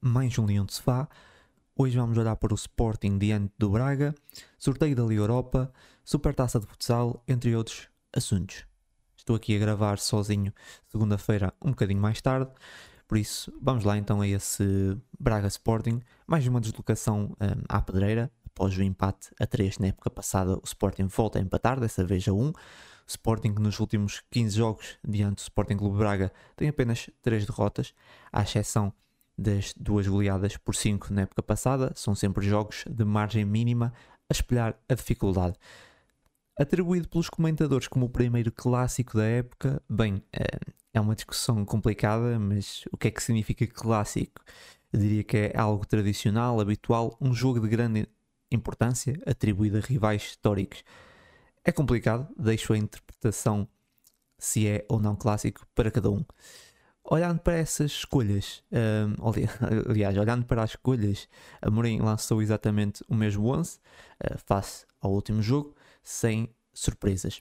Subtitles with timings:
[0.00, 1.06] Mais um Leão de Sofá.
[1.76, 4.14] Hoje vamos olhar para o Sporting diante do Braga,
[4.56, 5.70] sorteio da Liga Europa,
[6.02, 8.64] Supertaça de Futsal, entre outros assuntos.
[9.14, 10.54] Estou aqui a gravar sozinho
[10.88, 12.50] segunda-feira, um bocadinho mais tarde,
[13.06, 18.32] por isso vamos lá então a esse Braga Sporting, mais uma deslocação um, à pedreira,
[18.46, 22.26] após o empate a 3 na época passada, o Sporting volta a empatar, dessa vez
[22.26, 22.48] a 1.
[22.48, 22.54] O
[23.06, 27.92] Sporting nos últimos 15 jogos diante do Sporting Clube Braga tem apenas 3 derrotas,
[28.32, 28.94] à exceção
[29.36, 33.92] das duas goleadas por 5 na época passada, são sempre jogos de margem mínima
[34.30, 35.56] a espelhar a dificuldade.
[36.58, 40.58] Atribuído pelos comentadores como o primeiro clássico da época, bem, eh,
[40.94, 44.42] é uma discussão complicada, mas o que é que significa clássico?
[44.90, 48.08] Eu diria que é algo tradicional, habitual, um jogo de grande
[48.50, 50.82] importância atribuído a rivais históricos.
[51.62, 53.68] É complicado, deixo a interpretação
[54.38, 56.24] se é ou não clássico para cada um.
[57.08, 59.14] Olhando para essas escolhas, um,
[59.88, 61.28] aliás, olhando para as escolhas,
[61.62, 67.40] a Mourinho lançou exatamente o mesmo 11 uh, face ao último jogo, sem surpresas.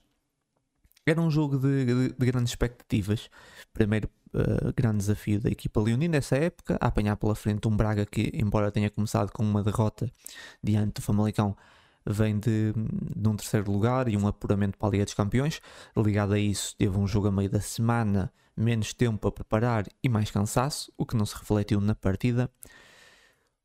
[1.04, 3.30] Era um jogo de, de, de grandes expectativas.
[3.74, 8.06] Primeiro uh, grande desafio da equipa leonina nessa época, a apanhar pela frente um Braga
[8.06, 10.12] que, embora tenha começado com uma derrota
[10.64, 11.58] diante do Famalicão,
[12.06, 12.74] vem de,
[13.16, 15.62] de, um terceiro lugar e um apuramento para a Liga dos Campeões.
[15.96, 20.08] Ligado a isso, teve um jogo a meio da semana, menos tempo a preparar e
[20.08, 22.50] mais cansaço, o que não se refletiu na partida.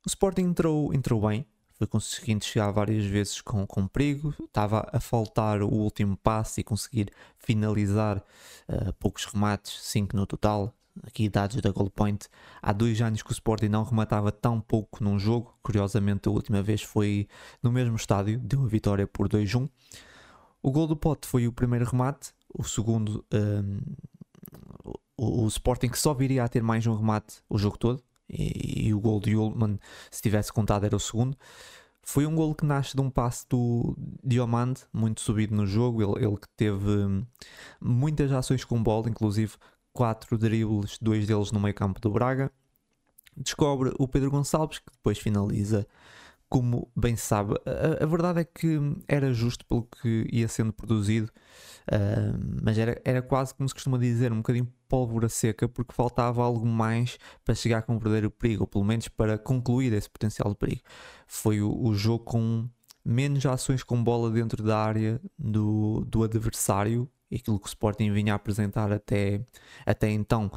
[0.05, 4.99] O Sporting entrou, entrou bem, foi conseguindo chegar várias vezes com, com perigo, estava a
[4.99, 11.61] faltar o último passo e conseguir finalizar uh, poucos remates, 5 no total, aqui dados
[11.61, 12.27] da Goal Point,
[12.61, 15.57] há dois anos que o Sporting não rematava tão pouco num jogo.
[15.61, 17.27] Curiosamente, a última vez foi
[17.61, 19.69] no mesmo estádio, deu a vitória por 2-1.
[20.61, 23.79] O gol do Pote foi o primeiro remate, o segundo, um,
[25.17, 28.93] o, Sporting que só viria a ter mais um remate o jogo todo, e, e
[28.93, 31.35] o gol de Ullman, se tivesse contado, era o segundo.
[32.03, 36.01] Foi um gol que nasce de um passe do Diomande, muito subido no jogo.
[36.01, 37.25] Ele, ele que teve hum,
[37.79, 39.53] muitas ações com bola, inclusive
[39.93, 42.51] quatro dribles, dois deles no meio campo do Braga.
[43.35, 45.87] Descobre o Pedro Gonçalves, que depois finaliza
[46.51, 47.55] como bem sabe.
[47.65, 51.31] A, a, verdade é que era justo pelo que ia sendo produzido,
[51.87, 56.43] uh, mas era, era quase, como se costuma dizer, um bocadinho pólvora seca, porque faltava
[56.43, 60.49] algo mais para chegar com o verdadeiro perigo, ou pelo menos para concluir esse potencial
[60.49, 60.81] de perigo.
[61.25, 62.67] Foi o, o jogo com
[63.03, 68.33] menos ações com bola dentro da área do, do adversário aquilo que o Sporting vinha
[68.33, 69.41] a apresentar até,
[69.85, 70.51] até então.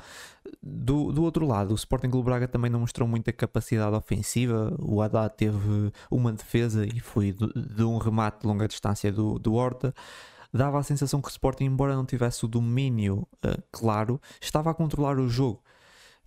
[0.63, 4.75] Do, do outro lado, o Sporting Clube Braga também não mostrou muita capacidade ofensiva.
[4.79, 9.39] O Haddad teve uma defesa e foi de, de um remate de longa distância do,
[9.39, 9.95] do Horta.
[10.53, 14.75] Dava a sensação que o Sporting, embora não tivesse o domínio uh, claro, estava a
[14.75, 15.63] controlar o jogo.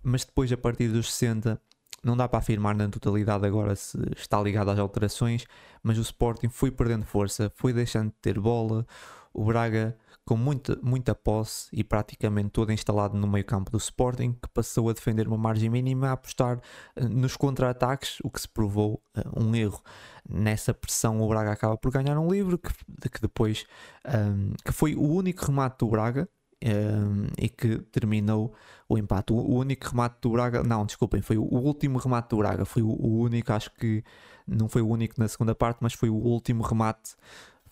[0.02, 1.60] Mas depois, a partir dos 60,
[2.02, 5.46] não dá para afirmar na totalidade agora se está ligado às alterações,
[5.82, 8.86] mas o Sporting foi perdendo força, foi deixando de ter bola.
[9.32, 9.96] O Braga
[10.28, 14.90] com muita, muita posse e praticamente todo instalado no meio campo do Sporting, que passou
[14.90, 19.42] a defender uma margem mínima a apostar uh, nos contra-ataques, o que se provou uh,
[19.42, 19.82] um erro.
[20.28, 22.70] Nessa pressão o Braga acaba por ganhar um livro que,
[23.08, 23.64] que depois
[24.04, 26.28] um, ehm, que foi o único remate do Braga
[26.62, 28.52] um, ehm, e que terminou
[28.86, 29.32] o empate.
[29.32, 32.82] O, único remate do Braga, não, desculpem, foi o, o último remate do Braga, foi
[32.82, 34.04] o, o único, acho que
[34.46, 37.16] não foi o único na segunda parte, mas foi o último remate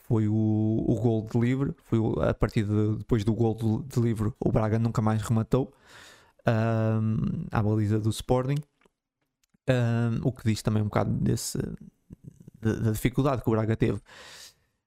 [0.09, 1.75] foi o, o gol de livre.
[1.85, 5.73] Foi a partir de, depois do gol de, de livre, o Braga nunca mais rematou
[6.47, 8.57] um, à baliza do Sporting.
[9.69, 11.59] Um, o que diz também um bocado desse,
[12.61, 14.01] da, dificuldade que o Braga teve.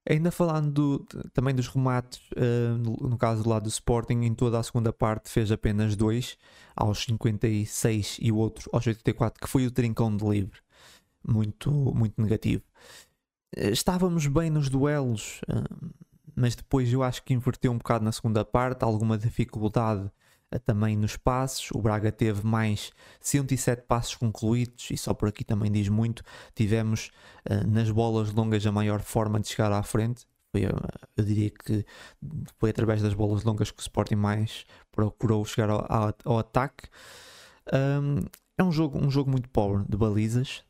[0.09, 0.99] Ainda falando do,
[1.33, 4.93] também dos remates, uh, no, no, caso do lado do Sporting, em toda a segunda
[4.93, 6.37] parte fez apenas dois,
[6.75, 10.59] aos 56 e o outro aos 84, que foi o trincão de livre.
[11.27, 12.63] Muito, muito negativo.
[13.55, 15.63] Eh, estávamos bem nos duelos, eh,
[16.35, 20.09] mas depois eu acho que inverteu um bocado na segunda parte, alguma dificuldade
[20.51, 21.69] eh, também nos passos.
[21.71, 26.23] O Braga teve mais 107 passos concluídos, e só por aqui também diz muito.
[26.55, 27.11] Tivemos
[27.67, 30.25] nas bolas longas a maior forma de chegar à frente.
[30.51, 30.65] Foi,
[31.17, 31.85] eu diria que
[32.57, 36.87] foi através das bolas longas que o Sporting mais procurou chegar ao, ao, ao ataque.
[37.73, 38.25] Um,
[38.57, 40.63] é um jogo, um jogo muito pobre de balizas,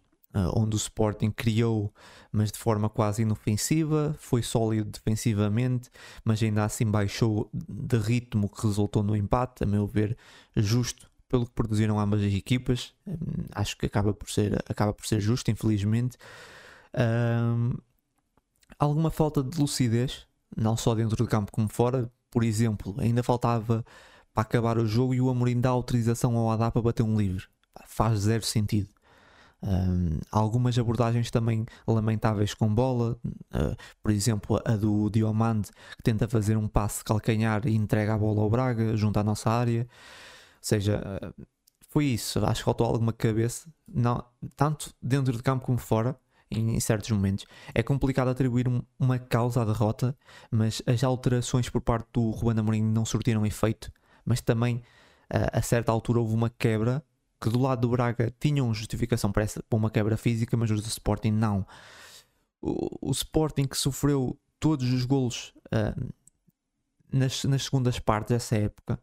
[0.56, 1.94] onde o Sporting criou,
[2.32, 5.90] mas de forma quase inofensiva, foi sólido defensivamente,
[6.24, 10.18] mas ainda assim baixou de ritmo que resultou no empate, a meu ver,
[10.56, 12.94] justo pelo que produziram ambas as equipas.
[13.08, 13.16] Um,
[13.54, 16.18] acho que acaba por ser, acaba por ser justo, infelizmente.
[16.96, 17.74] Um,
[18.78, 22.12] alguma falta de lucidez, não só dentro do campo como fora.
[22.32, 23.84] Por exemplo, ainda faltava
[24.34, 27.48] para acabar o jogo e o Amorim dá autorização ao Adá para bater um livre
[27.86, 28.90] faz zero sentido.
[29.62, 36.28] Um, algumas abordagens também lamentáveis com bola, uh, por exemplo, a do Diomande que tenta
[36.28, 39.82] fazer um passe calcanhar e entrega a bola ao Braga junto à nossa área.
[39.82, 39.88] Ou
[40.62, 41.46] seja, uh,
[41.90, 42.44] foi isso.
[42.46, 44.24] Acho que faltou alguma cabeça, não,
[44.56, 46.18] tanto dentro de campo como fora.
[46.52, 47.46] Em, em certos momentos
[47.76, 50.18] é complicado atribuir um, uma causa à derrota,
[50.50, 53.92] mas as alterações por parte do Ruben Amorim não surtiram efeito.
[54.26, 57.04] Mas também uh, a certa altura houve uma quebra
[57.40, 60.82] que do lado do Braga tinham justificação para, essa, para uma quebra física, mas os
[60.82, 61.66] do Sporting não.
[62.62, 66.14] O, o Sporting que sofreu todos os golos uh,
[67.12, 69.00] nas, nas segundas partes dessa época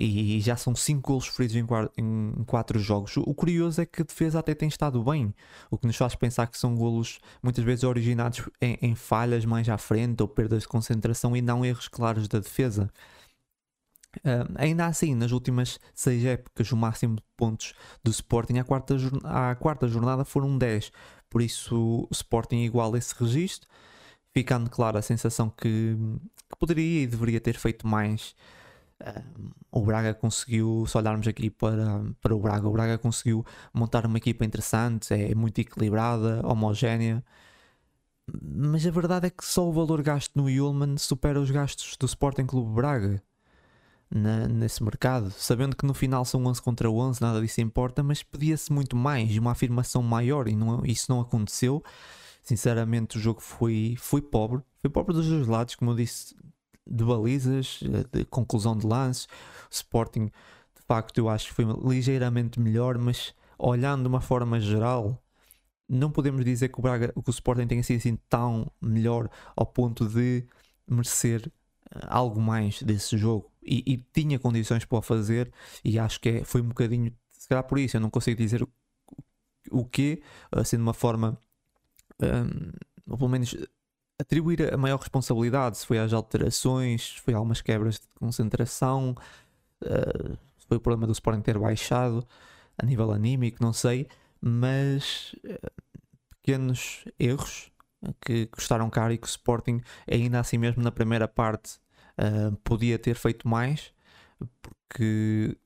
[0.00, 3.16] e já são 5 golos sofridos em 4 jogos.
[3.16, 5.34] O curioso é que a defesa até tem estado bem,
[5.70, 9.68] o que nos faz pensar que são golos muitas vezes originados em, em falhas mais
[9.68, 12.88] à frente ou perdas de concentração e não erros claros da defesa.
[14.16, 18.96] Uh, ainda assim, nas últimas seis épocas, o máximo de pontos do Sporting à quarta,
[19.24, 20.90] à quarta jornada foram 10.
[21.28, 23.68] Por isso, o Sporting iguala esse registro,
[24.32, 25.96] ficando claro a sensação que,
[26.50, 28.34] que poderia e deveria ter feito mais.
[29.00, 34.06] Uh, o Braga conseguiu, se olharmos aqui para, para o Braga, o Braga conseguiu montar
[34.06, 37.22] uma equipa interessante, é muito equilibrada, homogénea.
[38.42, 42.06] Mas a verdade é que só o valor gasto no Yulman supera os gastos do
[42.06, 43.22] Sporting Clube Braga
[44.10, 48.22] na, nesse mercado, sabendo que no final são 11 contra 11, nada disso importa, mas
[48.22, 51.82] pedia-se muito mais, uma afirmação maior, e não, isso não aconteceu.
[52.42, 56.34] Sinceramente, o jogo foi, foi pobre, foi pobre dos dois lados, como eu disse,
[56.86, 57.80] de balizas,
[58.12, 59.26] de conclusão de lances.
[59.70, 64.58] O Sporting, de facto, eu acho que foi ligeiramente melhor, mas olhando de uma forma
[64.58, 65.22] geral,
[65.88, 69.66] não podemos dizer que o, Braga, que o Sporting tenha sido assim tão melhor ao
[69.66, 70.46] ponto de
[70.86, 71.50] merecer
[71.90, 75.52] eh, algo mais desse jogo e, e, tinha condições para o fazer
[75.84, 78.62] e acho que é, foi um bocadinho, se calhar por isso, eu não consigo dizer
[78.62, 78.68] o,
[79.70, 81.38] o quê, assim de uma forma,
[82.22, 82.72] um,
[83.06, 83.54] ou pelo menos
[84.18, 89.14] atribuir a maior responsabilidade, se foi às alterações, se foi algumas quebras de concentração,
[89.82, 92.26] uh, se foi o problema do Sporting ter baixado
[92.76, 94.08] a nível anímico, não sei,
[94.40, 95.70] mas uh,
[96.30, 97.70] pequenos erros
[98.20, 99.80] que custaram caro e que o Sporting,
[100.10, 101.78] ainda assim mesmo na primeira parte,
[102.18, 103.92] uh, podia ter feito mais,
[104.60, 105.56] porque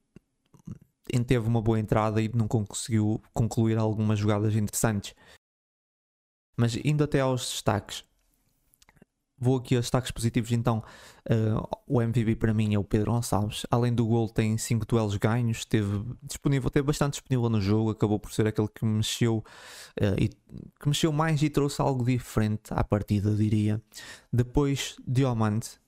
[1.26, 5.14] teve uma boa entrada e não conseguiu concluir algumas jogadas interessantes.
[6.56, 8.04] Mas indo até aos destaques,
[9.42, 10.84] Vou aqui aos destaques positivos, então
[11.28, 13.66] uh, o MVP para mim é o Pedro Gonçalves.
[13.68, 18.20] Além do gol, tem 5 duelos ganhos, esteve disponível, teve bastante disponível no jogo, acabou
[18.20, 19.38] por ser aquele que mexeu
[20.00, 23.82] uh, e que mexeu mais e trouxe algo diferente à partida, diria.
[24.32, 25.80] Depois, Diamante,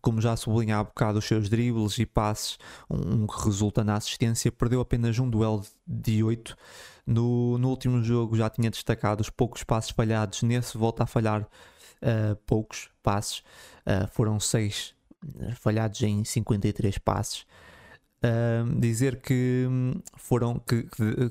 [0.00, 2.58] como já sublinhei há bocado, os seus dribles e passes,
[2.90, 6.56] um, que resulta na assistência, perdeu apenas um duelo de 8.
[7.06, 11.42] No, no último jogo já tinha destacado os poucos passos falhados, nesse volta a falhar
[11.42, 13.38] uh, poucos passes,
[13.86, 14.94] uh, foram 6
[15.40, 17.46] eh, falhados em 53 passes.
[18.16, 20.88] Uh, dizer que hum, foram que,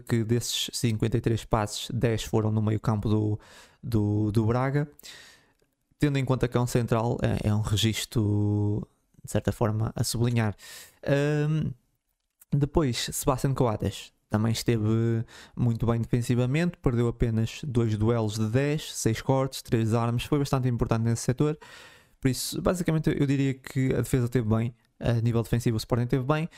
[0.08, 3.40] que, desses 53 passes, 10 foram no meio campo do,
[3.84, 4.88] do, do Braga,
[6.00, 8.88] tendo em conta que é um central, é, é um registro
[9.24, 10.56] de certa forma a sublinhar.
[11.04, 11.74] Uh,
[12.52, 15.24] depois, Sebastian Coates também esteve
[15.56, 20.68] muito bem defensivamente, perdeu apenas dois duelos de 10, 6 cortes, 3 armas, foi bastante
[20.68, 21.58] importante nesse setor.
[22.20, 26.08] Por isso, basicamente, eu diria que a defesa teve bem, a nível defensivo o Sporting
[26.08, 26.50] teve bem,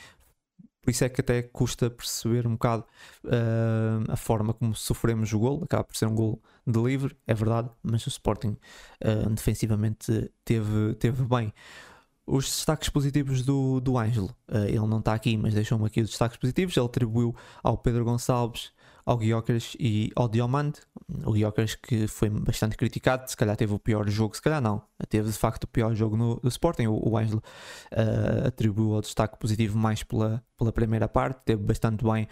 [0.87, 2.85] por isso é que até custa perceber um bocado
[3.25, 5.61] uh, a forma como sofremos o gol.
[5.65, 8.55] Acaba por ser um gol de livre, é verdade, mas o Sporting
[9.03, 11.53] uh, defensivamente teve, teve bem.
[12.25, 16.09] Os destaques positivos do, do Ângelo, uh, ele não está aqui, mas deixou-me aqui os
[16.11, 16.77] destaques positivos.
[16.77, 18.71] Ele atribuiu ao Pedro Gonçalves,
[19.07, 20.81] ao Guiocas e ao Diomande.
[21.25, 24.81] O Guiocas que foi bastante criticado, se calhar teve o pior jogo, se calhar não,
[25.07, 26.87] teve de facto o pior jogo no, no Sporting.
[26.87, 27.41] O, o Ângelo
[27.93, 32.27] uh, atribuiu ao destaque positivo mais pela, pela primeira parte, teve bastante bem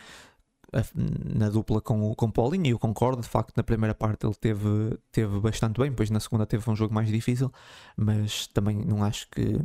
[1.23, 4.99] na dupla com, com Paulinho e eu concordo, de facto na primeira parte ele teve,
[5.09, 7.49] teve bastante bem, depois na segunda teve um jogo mais difícil,
[7.95, 9.57] mas também não acho que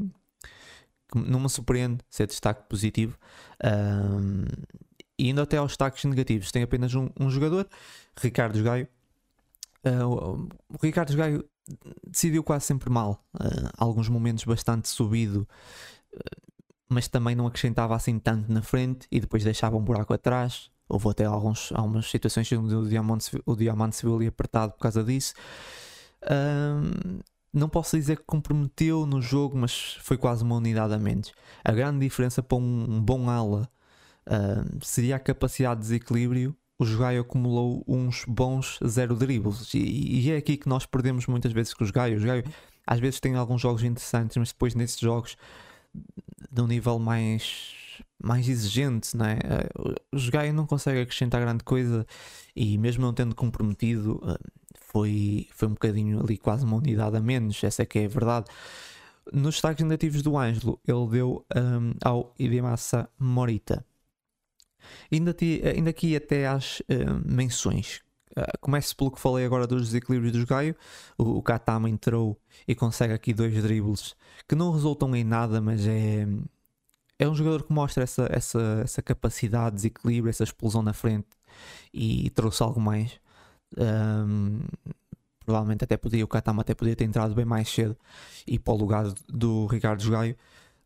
[1.11, 3.19] que não me surpreende ser destaque positivo.
[3.64, 4.45] Um,
[5.21, 7.69] e indo até aos destaques negativos, tem apenas um, um jogador,
[8.19, 8.89] Ricardo Gaio.
[9.85, 11.45] Uh, o Ricardo Gaio
[12.07, 15.47] decidiu quase sempre mal, uh, alguns momentos bastante subido,
[16.15, 16.53] uh,
[16.89, 20.71] mas também não acrescentava assim tanto na frente e depois deixava um buraco atrás.
[20.89, 24.81] Houve até alguns, algumas situações onde o Diamante, o Diamante se viu ali apertado por
[24.81, 25.35] causa disso
[27.53, 31.33] não posso dizer que comprometeu no jogo, mas foi quase uma unidade a menos.
[31.65, 33.69] A grande diferença para um, bom ala
[34.83, 36.57] seria a capacidade de desequilíbrio.
[36.79, 41.53] O Gaio acumulou uns bons zero dribbles e, e, é aqui que nós perdemos muitas
[41.53, 42.17] vezes com os Gaio.
[42.17, 42.43] Os Gaio
[42.87, 45.37] às vezes tem alguns jogos interessantes, mas depois nesses jogos
[46.50, 47.77] de um nível mais
[48.23, 49.39] mais exigente, não é?
[50.12, 52.07] O Gaio não consegue acrescentar grande coisa
[52.55, 54.21] e mesmo não tendo comprometido
[54.75, 58.09] foi, foi um bocadinho ali quase uma unidade a menos, essa é que é a
[58.09, 58.47] verdade.
[59.33, 63.85] Nos destaques negativos do Ângelo, ele deu um, ao Idemassa Morita.
[65.11, 65.35] Ainda,
[65.75, 66.85] ainda aqui até às uh,
[67.25, 68.01] menções.
[68.33, 70.77] Uh, começo pelo que falei agora dos desequilíbrios dos Gaio.
[71.19, 74.15] O, o Katama entrou e consegue aqui dois dribles
[74.49, 76.27] que não resultam em nada, mas é,
[77.19, 81.29] é um jogador que mostra essa, essa, essa capacidade, desequilíbrio, essa explosão na frente
[81.93, 83.21] e, e trouxe algo mais.
[83.77, 84.61] Um,
[85.45, 87.97] provavelmente até podia, o Katama até podia ter entrado bem mais cedo
[88.47, 90.37] e para o lugar do Ricardo Gaio.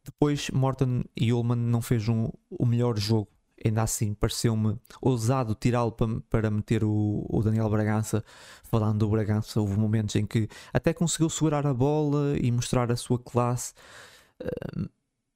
[0.05, 3.29] Depois Morton e Ullman não fez um, o melhor jogo.
[3.65, 8.25] Ainda assim, pareceu-me ousado tirá-lo para, para meter o, o, Daniel Bragança.
[8.65, 12.97] Falando do Bragança, houve momentos em que até conseguiu segurar a bola e mostrar a
[12.97, 13.75] sua classe.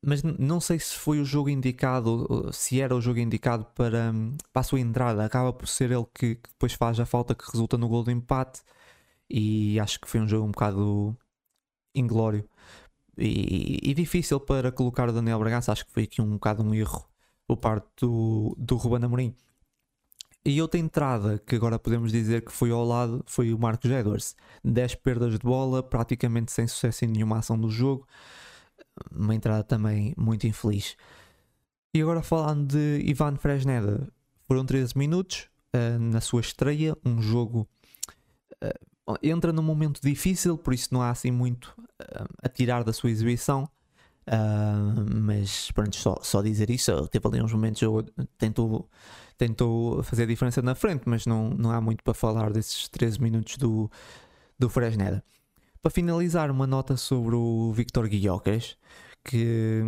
[0.05, 4.13] Mas não sei se foi o jogo indicado, se era o jogo indicado para,
[4.53, 5.25] para a sua entrada.
[5.25, 8.11] Acaba por ser ele que, que depois faz a falta que resulta no gol do
[8.11, 8.63] empate.
[9.31, 11.17] E acho que foi um jogo um bocado
[11.95, 12.49] inglório
[13.19, 15.73] e, e, difícil para colocar o Daniel Bragança.
[15.73, 17.09] Acho que foi aqui um bocado um erro
[17.49, 19.35] por parte do, do Ruben Amorim.
[20.45, 24.37] E outra entrada que agora podemos dizer que foi ao lado foi o Marcos Edwards.
[24.63, 28.07] 10 perdas de bola, praticamente sem sucesso em nenhuma ação do jogo
[29.13, 30.97] uma entrada também muito infeliz.
[31.95, 34.09] E agora falando de Ivan Fresneda,
[34.47, 37.69] foram 13 minutos uh, na sua estreia, um jogo
[38.63, 42.93] uh, entra num momento difícil, por isso não há assim muito uh, a tirar da
[42.93, 43.69] sua exibição.
[45.25, 48.05] Mas pronto, só, só dizer isso, teve ali uns momentos eu
[48.37, 48.89] tentou,
[49.37, 53.21] tentou fazer a diferença na frente, mas não, não há muito para falar desses 13
[53.23, 53.91] minutos do,
[54.59, 55.25] do Fresneda.
[55.81, 58.77] Para finalizar, uma nota sobre o Victor Guiocas,
[59.25, 59.83] que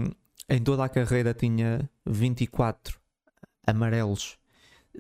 [0.49, 2.99] em toda a carreira tinha 24
[3.66, 4.38] amarelos,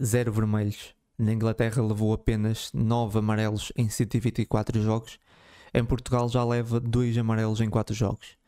[0.02, 0.94] 0 vermelhos.
[1.16, 5.18] Na Inglaterra levou apenas 9 amarelos em 124 jogos.
[5.72, 8.39] Em Portugal já leva 2 amarelos em 4 jogos.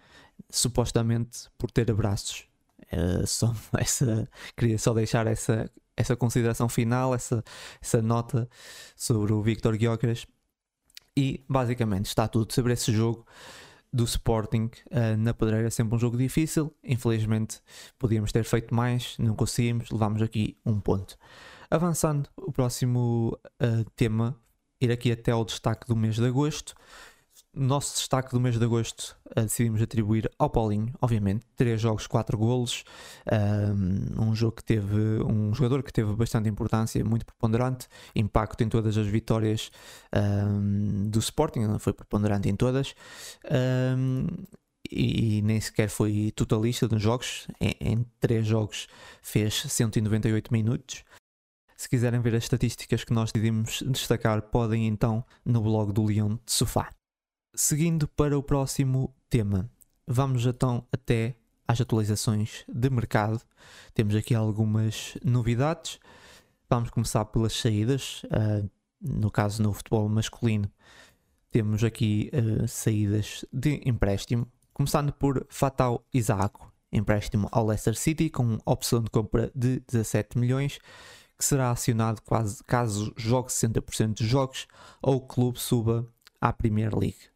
[0.50, 2.44] Supostamente por ter abraços.
[2.92, 7.42] Uh, só essa, queria só deixar essa, essa consideração final, essa,
[7.80, 8.48] essa nota
[8.94, 10.26] sobre o Victor Gyökeres
[11.16, 13.26] e basicamente está tudo sobre esse jogo
[13.92, 15.70] do Sporting uh, na Pedreira.
[15.70, 16.74] Sempre um jogo difícil.
[16.82, 17.60] Infelizmente
[17.98, 19.90] podíamos ter feito mais, não conseguimos.
[19.90, 21.16] Levámos aqui um ponto.
[21.70, 24.36] Avançando, o próximo uh, tema,
[24.80, 26.74] ir aqui até ao destaque do mês de agosto
[27.54, 32.36] nosso destaque do mês de agosto uh, decidimos atribuir ao Paulinho, obviamente, 3 jogos, 4
[32.38, 32.84] golos,
[33.30, 38.68] um, um jogo que teve um jogador que teve bastante importância, muito preponderante, impacto em
[38.68, 39.70] todas as vitórias
[40.14, 42.94] um, do Sporting, foi preponderante em todas.
[43.96, 44.26] Um,
[44.90, 48.88] e, nem sequer foi totalista nos jogos, em, em 3 jogos
[49.22, 51.04] fez 198 minutos.
[51.76, 56.38] Se quiserem ver as estatísticas que nós decidimos destacar, podem então no blog do Leão
[56.44, 56.90] de Sofá.
[57.54, 59.70] Seguindo para o próximo tema,
[60.06, 61.36] vamos então até
[61.68, 63.42] às atualizações de mercado.
[63.92, 66.00] Temos aqui algumas novidades.
[66.70, 68.22] Vamos começar pelas saídas.
[68.24, 68.70] Uh,
[69.02, 70.70] no caso, no futebol masculino,
[71.50, 74.50] temos aqui uh, saídas de empréstimo.
[74.72, 80.78] Começando por Fatal Isaaco, empréstimo ao Leicester City com opção de compra de 17 milhões,
[81.38, 84.66] que será acionado quase, caso jogue 60% dos jogos
[85.02, 86.08] ou o clube suba
[86.40, 87.31] à Premier League.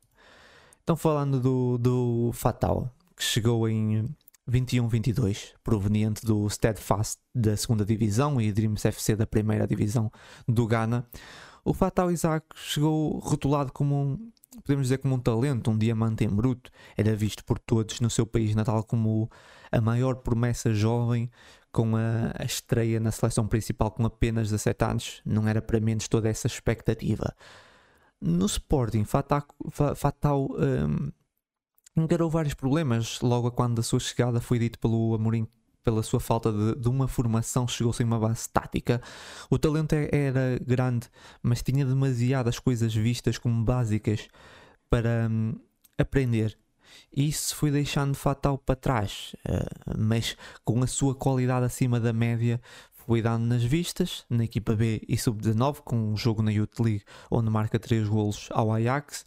[0.86, 4.08] Estão falando do, do Fatal, que chegou em
[4.48, 10.12] 21-22, proveniente do Steadfast da segunda divisão e Dreams FC da primeira divisão
[10.46, 11.04] do Ghana.
[11.64, 14.30] O Fatal Isaac chegou rotulado como um,
[14.62, 16.70] podemos dizer como um talento, um diamante em bruto.
[16.96, 19.28] Era visto por todos no seu país natal como
[19.72, 21.28] a maior promessa jovem,
[21.72, 25.20] com a, a estreia na seleção principal com apenas 17 anos.
[25.26, 27.34] Não era para menos toda essa expectativa.
[28.20, 31.12] No Sporting, Fatal, um,
[31.96, 35.46] encarou vários problemas logo quando a sua chegada foi dito pelo Amorim
[35.86, 39.00] pela sua falta de, de uma formação, chegou sem uma base tática.
[39.48, 41.08] O talento é, era grande,
[41.40, 44.26] mas tinha demasiadas coisas vistas como básicas
[44.90, 45.54] para um,
[45.96, 46.58] aprender.
[47.14, 52.12] E isso foi deixando Fatal para trás, uh, mas com a sua qualidade acima da
[52.12, 52.60] média,
[53.06, 57.04] foi dando nas vistas, na equipa B e sub-19, com um jogo na Youth League
[57.30, 59.24] onde marca 3 golos ao Ajax.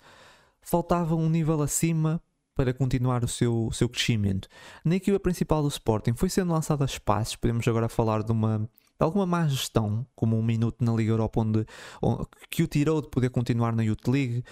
[0.61, 2.21] Faltava um nível acima
[2.53, 4.49] para continuar o seu, o seu crescimento.
[4.83, 8.69] Na equipa principal do Sporting foi sendo lançado a espaços, podemos agora falar de uma
[8.99, 11.65] de alguma má gestão, como um minuto na Liga Europa onde,
[12.01, 14.43] onde que o tirou de poder continuar na Youth League.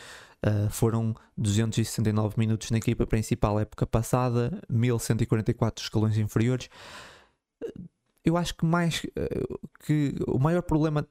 [0.46, 6.70] Uh, foram 269 minutos na equipa principal época passada, 1144 escalões inferiores.
[8.28, 11.08] Eu acho que mais uh, que o maior problema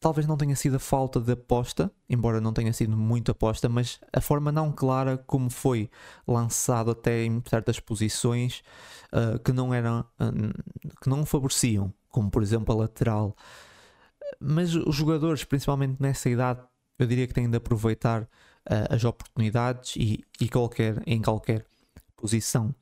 [0.00, 4.00] talvez não tenha sido a falta de aposta, embora não tenha sido muito aposta, mas
[4.12, 5.88] a forma não clara como foi
[6.26, 8.64] lançado até em certas posições
[9.12, 13.36] uh, que não eram uh, que não favoreciam, como por exemplo a lateral.
[14.40, 16.60] Mas os jogadores, principalmente nessa idade,
[16.98, 21.64] eu diria que têm de aproveitar uh, as oportunidades e, e qualquer, em qualquer
[22.16, 22.74] posição.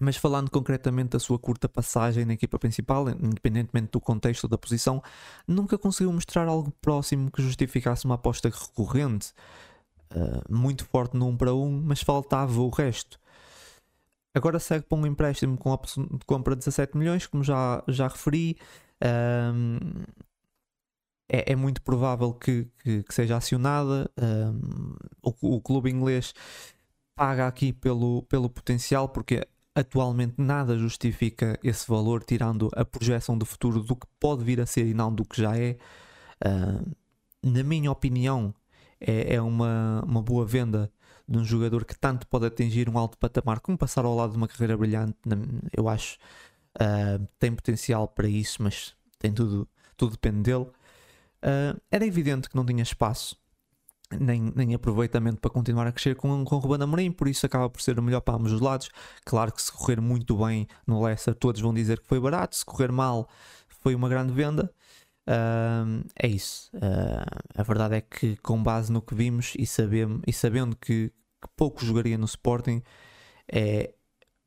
[0.00, 5.02] Mas falando concretamente da sua curta passagem na equipa principal, independentemente do contexto da posição,
[5.46, 9.32] nunca conseguiu mostrar algo próximo que justificasse uma aposta recorrente.
[10.10, 13.18] Uh, muito forte no 1 um para 1, um, mas faltava o resto.
[14.34, 15.70] Agora segue para um empréstimo com
[16.18, 18.56] de compra de 17 milhões, como já, já referi.
[19.02, 19.78] Um,
[21.28, 24.10] é, é, muito provável que, que, que seja acionada.
[24.20, 26.34] Um, o, o, clube inglês
[27.14, 33.44] paga aqui pelo, pelo potencial, porque atualmente nada justifica esse valor, tirando a projeção do
[33.44, 35.76] futuro do que pode vir a ser e não do que já é.
[36.44, 36.94] Uh,
[37.42, 38.54] na minha opinião,
[39.00, 40.90] é, é uma, uma boa venda
[41.26, 44.36] de um jogador que tanto pode atingir um alto patamar como passar ao lado de
[44.36, 45.16] uma carreira brilhante.
[45.76, 46.18] Eu acho
[46.76, 50.66] uh, tem potencial para isso, mas tem tudo, tudo depende dele.
[51.42, 53.36] Uh, era evidente que não tinha espaço
[54.10, 57.68] nem, nem aproveitamento para continuar a crescer com, com o Ruben Amorim, por isso acaba
[57.68, 58.90] por ser o melhor para ambos os lados.
[59.24, 62.64] Claro que se correr muito bem no Leicester, todos vão dizer que foi barato, se
[62.64, 63.28] correr mal,
[63.68, 64.72] foi uma grande venda.
[65.26, 66.70] Uh, é isso.
[66.74, 71.10] Uh, a verdade é que, com base no que vimos e, sabemos, e sabendo que,
[71.40, 72.82] que pouco jogaria no Sporting,
[73.50, 73.94] é,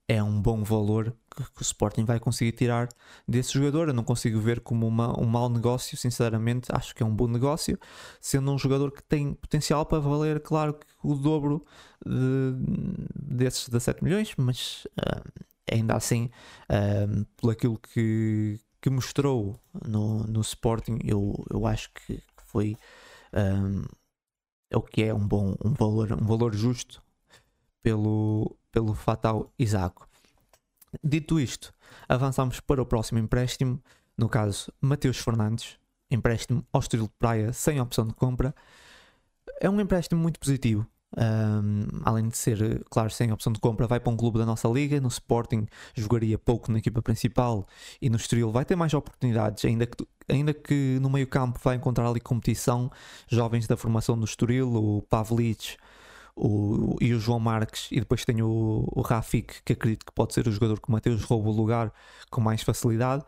[0.07, 2.89] é um bom valor que, que, o Sporting vai conseguir tirar
[3.27, 3.87] desse jogador.
[3.87, 7.27] Eu não consigo ver como uma, um mau negócio, sinceramente, acho que é um bom
[7.27, 7.77] negócio,
[8.19, 11.65] sendo um jogador que tem potencial para valer, claro, o dobro
[12.05, 12.53] de,
[13.15, 16.29] desses 17 milhões, mas uh, ainda assim,
[16.69, 22.75] uh, por aquilo que, que mostrou no, no Sporting, eu, eu acho que foi
[23.33, 23.83] um,
[24.69, 27.01] é o que é um bom um valor, um valor justo
[27.81, 30.06] pelo, pelo Fatal Isaco.
[31.03, 31.73] Dito isto,
[32.07, 33.81] avançamos para o próximo empréstimo,
[34.17, 35.77] no caso Mateus Fernandes,
[36.09, 38.55] empréstimo ao estilo de praia sem opção de compra.
[39.59, 40.87] É um empréstimo muito positivo.
[41.15, 44.67] Um, além de ser, claro, sem opção de compra, vai para um clube da nossa
[44.67, 44.99] liga.
[44.99, 47.65] No Sporting jogaria pouco na equipa principal
[48.01, 52.07] e no Estoril vai ter mais oportunidades, ainda que, ainda que no meio-campo vai encontrar
[52.07, 52.91] ali competição.
[53.27, 55.77] Jovens da formação do Estoril, o Pavlic,
[56.37, 60.33] o, e o João Marques, e depois tenho o, o Rafik, que acredito que pode
[60.33, 61.91] ser o jogador que o Mateus rouba o lugar
[62.29, 63.23] com mais facilidade,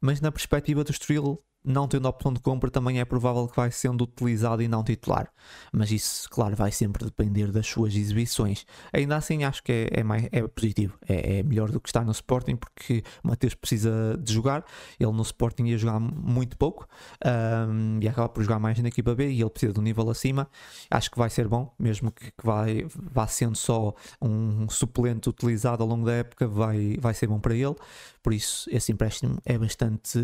[0.00, 3.70] mas na perspectiva do Estoril não tendo opção de compra, também é provável que vai
[3.70, 5.30] sendo utilizado e não titular.
[5.72, 8.66] Mas isso, claro, vai sempre depender das suas exibições.
[8.92, 10.98] Ainda assim, acho que é, é, mais, é positivo.
[11.08, 14.64] É, é, melhor do que estar no Sporting, porque Mateus precisa de jogar.
[15.00, 16.86] Ele no Sporting ia jogar muito pouco
[17.24, 20.08] um, e acaba por jogar mais na equipa B e ele precisa de um nível
[20.10, 20.48] acima.
[20.90, 25.82] Acho que vai ser bom, mesmo que, que vai, vá sendo só um suplente utilizado
[25.82, 27.74] ao longo da época, vai, vai ser bom para ele.
[28.22, 30.18] Por isso, esse empréstimo é bastante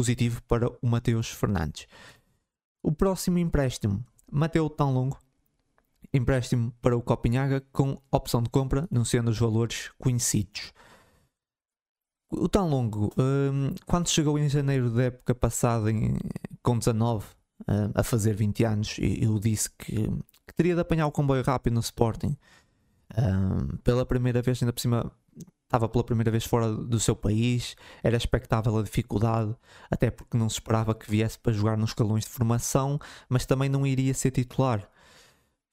[0.00, 1.86] positivo para o Mateus Fernandes.
[2.82, 5.18] O próximo empréstimo, Mateu Tão Longo,
[6.10, 10.72] empréstimo para o Copenhaga com opção de compra, não sendo os valores conhecidos.
[12.30, 16.16] O Tão Longo, um, quando chegou em janeiro da época passada, em,
[16.62, 17.26] com 19,
[17.68, 20.08] um, a fazer 20 anos, eu disse que,
[20.46, 22.38] que, teria de apanhar o comboio rápido no Sporting.
[23.18, 25.12] Um, pela primeira vez, ainda por cima,
[25.70, 29.54] estava pela primeira vez fora do seu país, era expectável a dificuldade,
[29.88, 33.68] até porque não se esperava que viesse para jogar nos escalões de formação, mas também
[33.68, 34.90] não iria ser titular.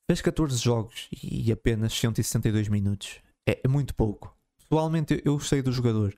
[0.06, 3.20] Fez 14 jogos e apenas 162 minutos.
[3.46, 4.38] É, é muito pouco.
[4.60, 6.16] Pessoalmente, eu gostei do jogador.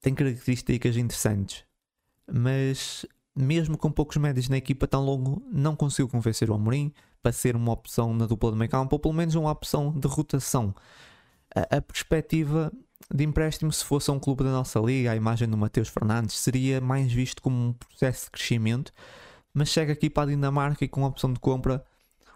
[0.00, 1.64] Tem características interessantes,
[2.26, 7.30] mas mesmo com poucos médios na equipa tão longo, não conseguiu convencer o Amorim para
[7.30, 10.74] ser uma opção na dupla de meio campo, ou pelo menos uma opção de rotação
[11.54, 12.72] a, perspectiva
[13.12, 16.80] de empréstimo, se fosse um clube da nossa liga, a imagem do Mateus Fernandes seria
[16.80, 18.92] mais visto como um processo de crescimento,
[19.54, 21.84] mas chega aqui para a Dinamarca e com a opção de compra,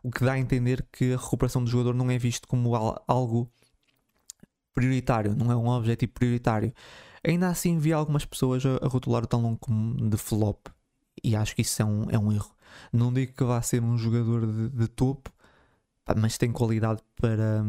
[0.02, 2.74] o que dá a entender que a recuperação do jogador não é visto como
[3.06, 3.50] algo
[4.74, 6.72] prioritário, não é um objetivo prioritário.
[7.24, 10.68] Ainda assim, vi algumas pessoas a, rotular o tão longo como de flop,
[11.22, 12.50] e acho que isso é um, é um erro.
[12.92, 15.30] Não digo que vá ser um jogador de, de topo,
[16.16, 17.64] mas tem qualidade para,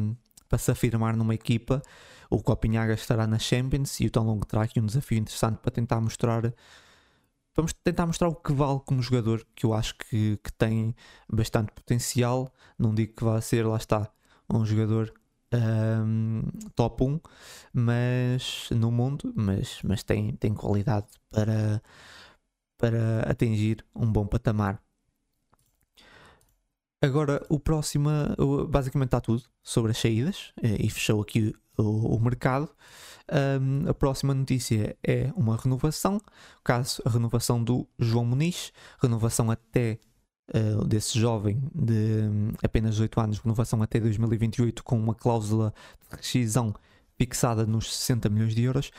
[0.54, 1.82] para se afirmar numa equipa.
[2.30, 5.72] O Copinhaga estará na Champions e o Tão Longo terá aqui um desafio interessante para
[5.72, 6.54] tentar mostrar.
[7.56, 10.96] Vamos tentar mostrar o que vale como jogador, que eu acho que, que tem
[11.28, 12.54] bastante potencial.
[12.78, 14.12] Não digo que vá ser, lá está,
[14.48, 15.12] um jogador
[15.52, 16.44] um,
[16.76, 17.20] top 1
[17.74, 21.82] mas, no mundo, mas, mas tem, tem qualidade para,
[22.78, 24.80] para atingir um bom patamar.
[27.04, 28.10] Agora, o próximo,
[28.70, 32.70] basicamente está tudo sobre as saídas eh, e fechou aqui o, o mercado.
[33.62, 36.22] Um, a próxima notícia é uma renovação,
[36.64, 40.00] caso a renovação do João Muniz, renovação até
[40.56, 45.74] uh, desse jovem de um, apenas 18 anos, renovação até 2028 com uma cláusula
[46.10, 46.74] de rescisão
[47.18, 48.92] fixada nos 60 milhões de euros.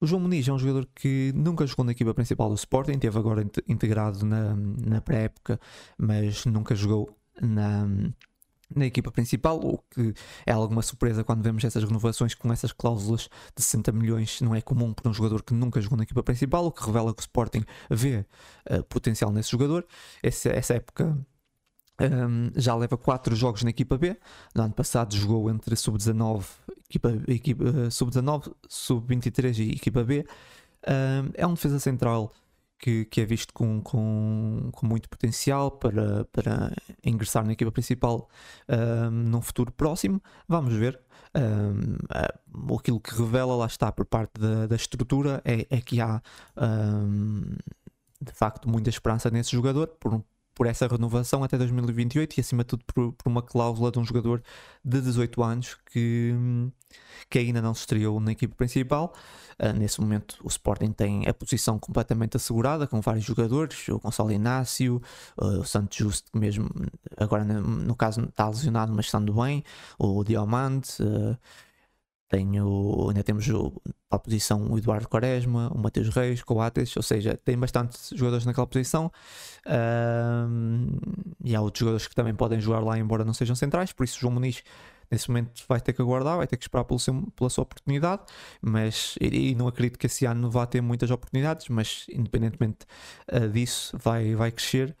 [0.00, 3.18] O João Muniz é um jogador que nunca jogou na equipa principal do Sporting, teve
[3.18, 5.60] agora integrado na, na pré-época,
[5.98, 7.86] mas nunca jogou na,
[8.74, 10.14] na equipa principal, o que
[10.46, 14.60] é alguma surpresa quando vemos essas renovações com essas cláusulas de 60 milhões, não é
[14.60, 17.22] comum para um jogador que nunca jogou na equipa principal, o que revela que o
[17.22, 18.24] Sporting vê
[18.70, 19.86] uh, potencial nesse jogador.
[20.22, 21.16] Essa, essa época
[22.00, 24.16] um, já leva 4 jogos na equipa B.
[24.54, 26.44] No ano passado jogou entre sub-19,
[26.88, 30.24] equipa, equipa, uh, sub-19, sub-23 e equipa B.
[30.86, 32.32] Um, é um defesa central
[32.82, 36.72] que, que é visto com, com, com, muito potencial para, para
[37.04, 38.28] ingressar na equipa principal
[38.68, 40.20] um, num futuro próximo.
[40.48, 41.00] Vamos ver.
[41.34, 46.20] Um, aquilo que revela lá está por parte da, da estrutura é, é que há
[46.56, 47.54] um,
[48.20, 50.22] de facto muita esperança nesse jogador por,
[50.54, 54.04] por essa renovação até 2028 e acima de tudo por, por, uma cláusula de um
[54.04, 54.42] jogador
[54.84, 56.34] de 18 anos que,
[57.30, 59.14] que ainda não se estreou na equipe principal.
[59.58, 64.32] Uh, nesse momento o Sporting tem a posição completamente assegurada com vários jogadores, o Gonçalo
[64.32, 65.00] Inácio,
[65.40, 66.68] uh, o Santos Justo que mesmo
[67.16, 69.62] agora no, no, caso está lesionado mas estando bem,
[69.98, 71.36] o Diamante, uh,
[72.32, 73.46] tenho, ainda temos
[74.08, 78.46] para a posição o Eduardo Quaresma, o Mateus Reis, Coates, ou seja, tem bastantes jogadores
[78.46, 79.12] naquela posição
[79.66, 80.96] um,
[81.44, 83.92] e há outros jogadores que também podem jogar lá, embora não sejam centrais.
[83.92, 84.62] Por isso, João Muniz
[85.10, 88.22] nesse momento vai ter que aguardar, vai ter que esperar pelo seu, pela sua oportunidade,
[88.62, 92.86] mas e, não acredito que esse ano vá ter muitas oportunidades, mas independentemente
[93.30, 94.96] uh, disso, vai, vai crescer.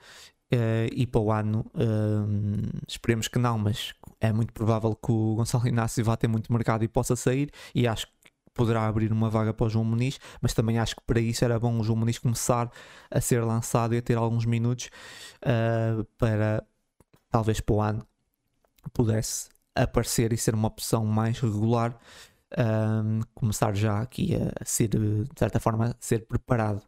[0.52, 5.34] Uh, e para o ano uh, esperemos que não, mas é muito provável que o
[5.34, 8.12] Gonçalo Inácio vá ter muito mercado e possa sair, e acho que
[8.54, 11.58] poderá abrir uma vaga para o João Muniz, mas também acho que para isso era
[11.58, 12.70] bom o João Muniz começar
[13.10, 14.90] a ser lançado e a ter alguns minutos
[15.42, 16.64] uh, para
[17.30, 18.06] talvez para o ano
[18.92, 21.98] pudesse aparecer e ser uma opção mais regular,
[22.56, 26.82] um, começar já aqui a ser, de certa forma, ser preparado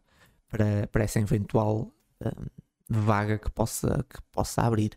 [0.48, 2.46] para, para essa eventual um,
[2.88, 4.96] vaga que possa, que possa abrir.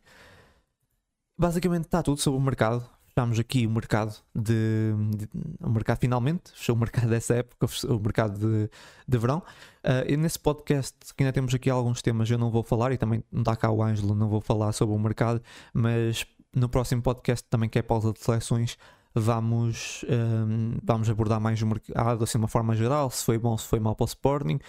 [1.37, 2.83] Basicamente está tudo sobre o mercado.
[3.09, 5.27] Fechamos aqui o mercado de, de,
[5.59, 8.69] o mercado finalmente, fechou o mercado dessa época, o mercado de,
[9.07, 9.39] de verão.
[9.83, 12.97] Uh, e nesse podcast, que ainda temos aqui alguns temas, eu não vou falar, e
[12.97, 15.41] também não está cá o Ângelo, não vou falar sobre o mercado,
[15.73, 18.77] mas no próximo podcast, também que é pausa de seleções,
[19.13, 23.57] vamos, um, vamos abordar mais o mercado assim de uma forma geral, se foi bom,
[23.57, 24.59] se foi mal para o Sporting,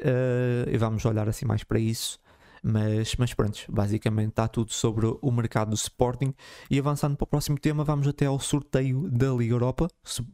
[0.00, 2.18] uh, e vamos olhar assim mais para isso.
[2.66, 6.32] Mas, mas pronto, basicamente está tudo sobre o mercado do Sporting.
[6.70, 9.88] E avançando para o próximo tema, vamos até ao sorteio da Liga Europa.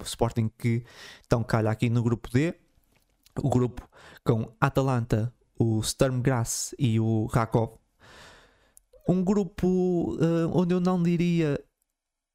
[0.05, 0.85] Sporting que
[1.21, 2.55] estão calha aqui no grupo D.
[3.43, 3.88] O grupo
[4.25, 7.81] com Atalanta, o Sturm Graz e o Rakov
[9.11, 11.61] um grupo uh, onde eu não diria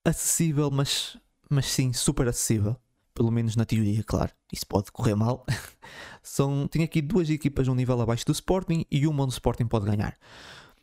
[0.04, 1.18] acessível, mas,
[1.50, 2.76] mas sim super acessível.
[3.16, 4.32] Pelo menos na teoria, claro.
[4.52, 5.46] Isso pode correr mal.
[6.22, 9.66] São, tem aqui duas equipas um nível abaixo do Sporting e uma onde o Sporting
[9.66, 10.16] pode ganhar.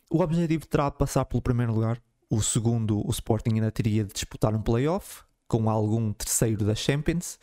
[0.09, 2.01] O objetivo terá de passar pelo primeiro lugar.
[2.29, 7.37] O segundo, o Sporting ainda teria de disputar um playoff com algum terceiro da Champions.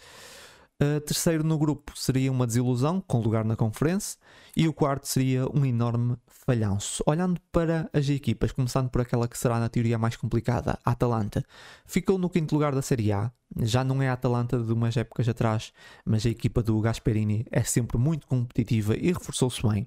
[0.83, 4.19] Uh, terceiro no grupo seria uma desilusão, com lugar na conferência,
[4.57, 7.03] e o quarto seria um enorme falhanço.
[7.07, 11.45] Olhando para as equipas, começando por aquela que será na teoria mais complicada, a Atalanta,
[11.85, 13.31] ficou no quinto lugar da Série A.
[13.61, 15.71] Já não é a Atalanta de umas épocas atrás,
[16.03, 19.87] mas a equipa do Gasperini é sempre muito competitiva e reforçou-se bem.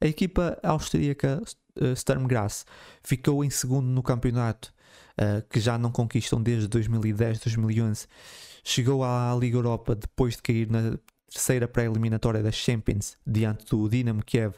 [0.00, 1.40] A equipa austríaca
[1.80, 2.66] uh, Sturm Graz
[3.00, 4.74] ficou em segundo no campeonato,
[5.12, 8.08] uh, que já não conquistam desde 2010-2011
[8.64, 10.98] chegou à Liga Europa depois de cair na
[11.30, 14.54] terceira pré-eliminatória das Champions diante do Dinamo Kiev.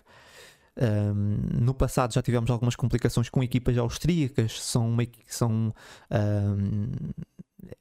[0.74, 4.62] Um, no passado já tivemos algumas complicações com equipas austríacas.
[4.62, 5.74] São uma, são,
[6.10, 6.90] um,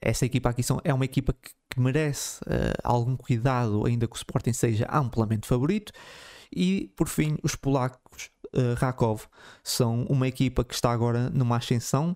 [0.01, 4.15] essa equipa aqui são, é uma equipa que, que merece uh, algum cuidado, ainda que
[4.15, 5.93] o Sporting seja amplamente favorito.
[6.53, 9.23] E por fim, os polacos uh, Rakov
[9.63, 12.15] são uma equipa que está agora numa ascensão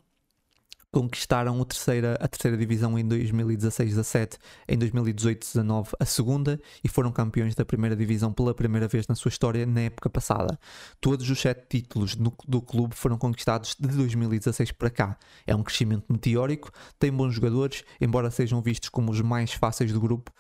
[0.95, 7.53] conquistaram a terceira, a terceira divisão em 2016-17, em 2018-19 a segunda e foram campeões
[7.53, 10.58] da primeira divisão pela primeira vez na sua história na época passada.
[11.01, 15.17] Todos os sete títulos do, do clube foram conquistados de 2016 para cá.
[15.45, 19.99] É um crescimento meteórico, tem bons jogadores, embora sejam vistos como os mais fáceis do
[19.99, 20.31] grupo,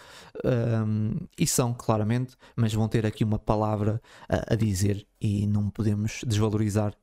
[0.45, 5.69] um, e são claramente, mas vão ter aqui uma palavra a, a dizer e não
[5.69, 6.93] podemos desvalorizar.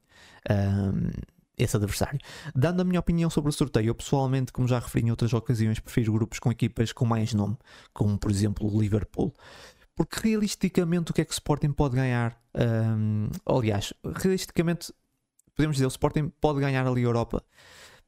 [0.50, 1.10] Um,
[1.56, 2.18] esse adversário.
[2.54, 5.78] Dando a minha opinião sobre o sorteio, eu pessoalmente, como já referi em outras ocasiões,
[5.78, 7.56] prefiro grupos com equipas com mais nome,
[7.92, 9.34] como por exemplo o Liverpool.
[9.94, 12.40] Porque realisticamente o que é que o Sporting pode ganhar?
[12.54, 14.92] Um, aliás, realisticamente
[15.54, 17.44] podemos dizer o Sporting pode ganhar ali a Europa?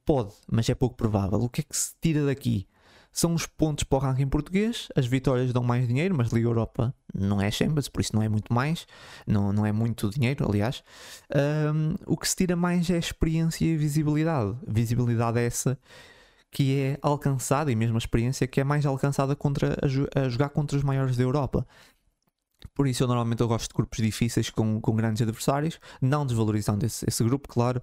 [0.05, 1.41] Pode, mas é pouco provável.
[1.41, 2.67] O que é que se tira daqui?
[3.15, 4.89] São os pontos para o ranking português.
[4.97, 8.29] As vitórias dão mais dinheiro, mas Liga Europa não é Champions, por isso não é
[8.29, 8.89] muito mais,
[9.25, 10.83] não, não é muito dinheiro, aliás.
[11.73, 14.57] Um, o que se tira mais é experiência e visibilidade.
[14.67, 15.79] Visibilidade essa
[16.51, 20.49] que é alcançada, e mesmo a experiência que é mais alcançada contra, a, a jogar
[20.49, 21.67] contra os maiores da Europa.
[22.75, 26.85] Por isso, eu normalmente eu gosto de grupos difíceis com, com grandes adversários, não desvalorizando
[26.85, 27.81] esse, esse grupo, claro,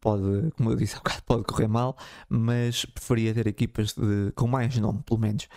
[0.00, 1.96] pode, como eu disse há bocado, pode correr mal,
[2.28, 5.48] mas preferia ter equipas de, com mais nome, pelo menos.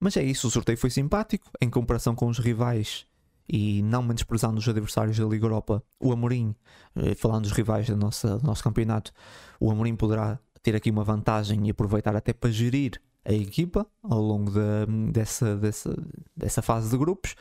[0.00, 3.06] Mas é isso, o sorteio foi simpático, em comparação com os rivais
[3.48, 5.82] e não menosprezando os adversários da Liga Europa.
[6.00, 6.54] O Amorim,
[6.96, 9.12] eh, falando dos rivais do nosso, do nosso campeonato,
[9.60, 14.20] o Amorim poderá ter aqui uma vantagem e aproveitar até para gerir a equipa ao
[14.20, 15.96] longo de, dessa, dessa,
[16.36, 17.34] dessa fase de grupos.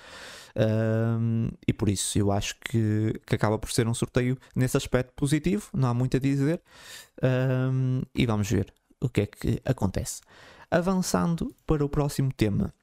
[0.56, 5.12] Um, e por isso eu acho que, que acaba por ser um sorteio nesse aspecto
[5.16, 6.62] positivo, não há muito a dizer.
[7.22, 10.22] Um, e vamos ver o que é que acontece.
[10.70, 12.74] Avançando para o próximo tema,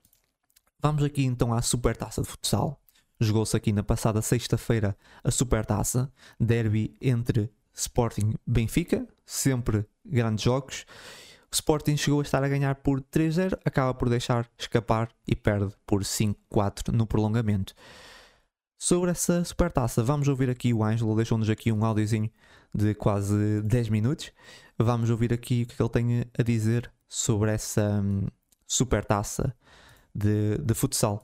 [0.81, 2.81] vamos aqui então à Supertaça de Futsal.
[3.19, 10.87] Jogou-se aqui na passada sexta-feira a Supertaça, derby entre Sporting Benfica, sempre grandes jogos.
[11.53, 16.03] Sporting chegou a estar a ganhar por 3-0, acaba por deixar escapar e perde por
[16.03, 17.75] 5-4 no prolongamento.
[18.79, 22.31] Sobre essa supertaça, vamos ouvir aqui o Ângelo, deixou-nos aqui um áudiozinho
[22.75, 24.33] de quase 10 minutos.
[24.79, 28.29] Vamos ouvir aqui o que ele tem a dizer sobre essa hum,
[28.67, 29.55] supertaça
[30.15, 31.21] de, de futsal.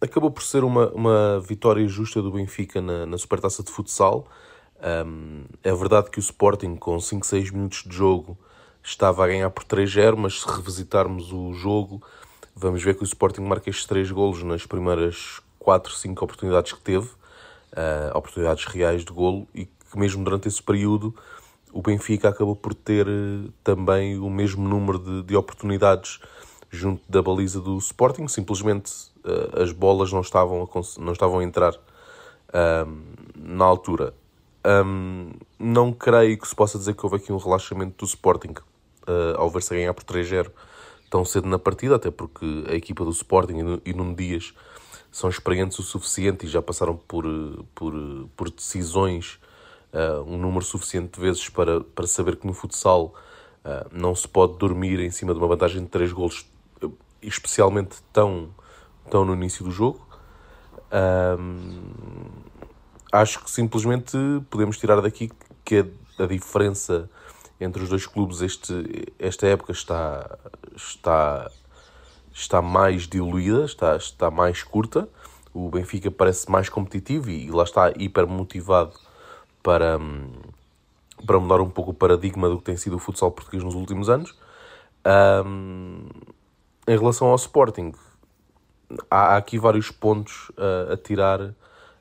[0.00, 4.28] Acabou por ser uma, uma vitória justa do Benfica na, na supertaça de futsal
[4.84, 8.36] um, é verdade que o Sporting, com 5, 6 minutos de jogo,
[8.82, 12.02] estava a ganhar por 3-0, mas se revisitarmos o jogo,
[12.54, 16.80] vamos ver que o Sporting marca estes 3 golos nas primeiras 4, 5 oportunidades que
[16.80, 21.14] teve, uh, oportunidades reais de golo, e que mesmo durante esse período
[21.72, 26.20] o Benfica acabou por ter uh, também o mesmo número de, de, oportunidades
[26.70, 28.92] junto da baliza do Sporting, simplesmente
[29.24, 31.74] uh, as bolas não estavam a, não estavam a entrar
[33.34, 34.14] na altura.
[34.66, 38.54] Um, não creio que se possa dizer que houve aqui um relaxamento do Sporting
[39.06, 40.50] uh, ao ver-se a ganhar por 3-0
[41.10, 44.54] tão cedo na partida, até porque a equipa do Sporting e Nuno Dias
[45.12, 47.24] são experientes o suficiente e já passaram por,
[47.74, 47.94] por,
[48.36, 49.38] por decisões
[49.92, 53.14] uh, um número suficiente de vezes para, para saber que no futsal
[53.64, 56.44] uh, não se pode dormir em cima de uma vantagem de 3 golos,
[57.22, 58.48] especialmente tão,
[59.08, 60.04] tão no início do jogo.
[61.38, 62.26] Um,
[63.14, 64.16] acho que simplesmente
[64.50, 65.30] podemos tirar daqui
[65.64, 65.86] que
[66.18, 67.08] a, diferença
[67.60, 70.36] entre os dois clubes este, esta época está,
[70.74, 71.50] está,
[72.32, 75.08] está mais diluída, está, está mais curta.
[75.52, 78.94] O Benfica parece mais competitivo e, e lá está hiper motivado
[79.62, 79.98] para,
[81.24, 84.08] para mudar um pouco o paradigma do que tem sido o futsal português nos últimos
[84.10, 84.36] anos.
[85.46, 86.08] Um,
[86.88, 87.92] em relação ao Sporting,
[89.08, 91.54] há, há aqui vários pontos a, a tirar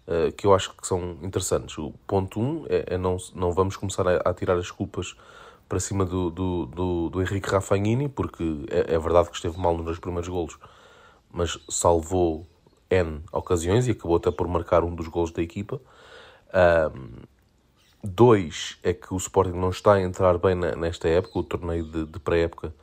[0.08, 1.78] uh, que eu acho que são interessantes.
[1.78, 5.16] O ponto 1 um é, é, não, não vamos começar a, a tirar as culpas
[5.68, 9.76] para cima do, do, do, do Henrique Rafagnini, porque é, é, verdade que esteve mal
[9.76, 10.58] nos dois primeiros golos,
[11.32, 12.46] mas salvou
[12.90, 15.82] N ocasiões e acabou até por marcar um dos golos da equipa.
[16.94, 17.24] Um,
[18.04, 22.06] dois é que o Sporting não está a entrar bem nesta época, o torneio de,
[22.06, 22.74] de pré-época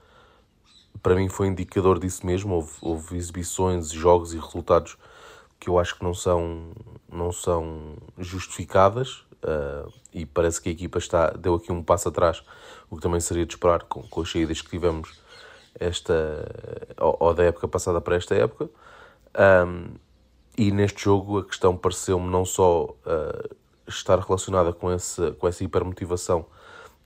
[1.02, 2.54] para mim foi indicador disso mesmo.
[2.54, 4.96] Houve, houve exibições, jogos e resultados
[5.61, 6.73] que eu acho que não são,
[7.12, 12.42] não são justificadas uh, e parece que a equipa está, deu aqui um passo atrás,
[12.88, 15.20] o que também seria de esperar com, com as saídas que tivemos
[15.79, 16.14] esta,
[16.99, 18.70] ou, ou da época passada para esta época.
[19.38, 19.94] Um,
[20.57, 25.62] e neste jogo a questão pareceu-me não só uh, estar relacionada com essa, com essa
[25.62, 26.46] hipermotivação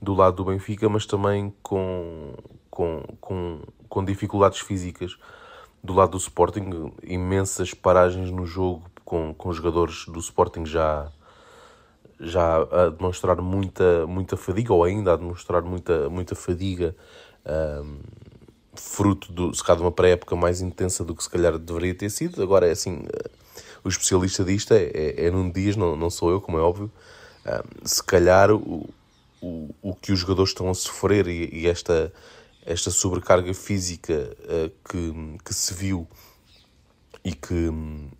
[0.00, 2.34] do lado do Benfica, mas também com,
[2.70, 5.18] com, com, com dificuldades físicas
[5.84, 11.12] do lado do Sporting, imensas paragens no jogo com, com jogadores do Sporting já,
[12.18, 16.96] já a demonstrar muita, muita fadiga, ou ainda a demonstrar muita, muita fadiga,
[17.84, 17.98] um,
[18.74, 22.08] fruto do, se calhar, de uma pré-época mais intensa do que se calhar deveria ter
[22.08, 22.42] sido.
[22.42, 23.02] Agora é assim,
[23.84, 26.90] o especialista disto é, é, é num dias, não, não sou eu, como é óbvio.
[27.44, 28.88] Um, se calhar o,
[29.42, 32.10] o, o que os jogadores estão a sofrer e, e esta,
[32.64, 36.06] esta sobrecarga física uh, que, que se viu
[37.24, 37.70] e que,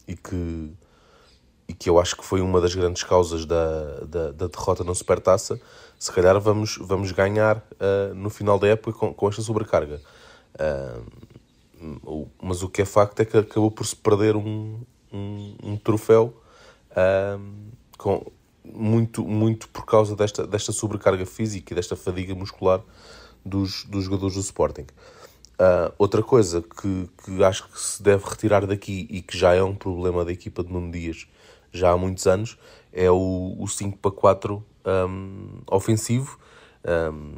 [0.06, 0.72] e que
[1.68, 4.94] e que eu acho que foi uma das grandes causas da, da, da derrota na
[4.94, 5.58] Supertaça,
[5.98, 10.00] se calhar vamos, vamos ganhar uh, no final da época com, com esta sobrecarga.
[10.54, 14.80] Uh, mas o que é facto é que acabou por se perder um,
[15.12, 16.34] um, um troféu
[17.98, 18.24] com,
[18.64, 22.80] muito, muito por causa desta, desta sobrecarga física e desta fadiga muscular
[23.44, 24.86] dos, dos jogadores do Sporting.
[25.98, 29.74] outra coisa que, que acho que se deve retirar daqui e que já é um
[29.74, 31.26] problema da equipa de Nuno Dias
[31.72, 32.56] já há muitos anos,
[32.92, 36.38] é o, o 5 para 4 um, ofensivo.
[36.86, 37.34] Um,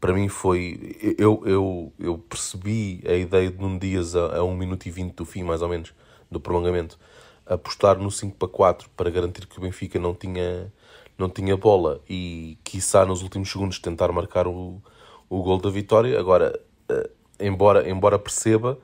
[0.00, 0.96] para mim foi.
[1.18, 5.14] Eu, eu, eu percebi a ideia de Nuno Dias a, a 1 minuto e 20
[5.14, 5.92] do fim, mais ou menos,
[6.30, 6.98] do prolongamento,
[7.44, 10.72] apostar no 5 para 4 para garantir que o Benfica não tinha,
[11.18, 14.80] não tinha bola e, quiçá, nos últimos segundos tentar marcar o,
[15.30, 16.18] o gol da vitória.
[16.18, 18.78] Agora, uh, embora, embora perceba,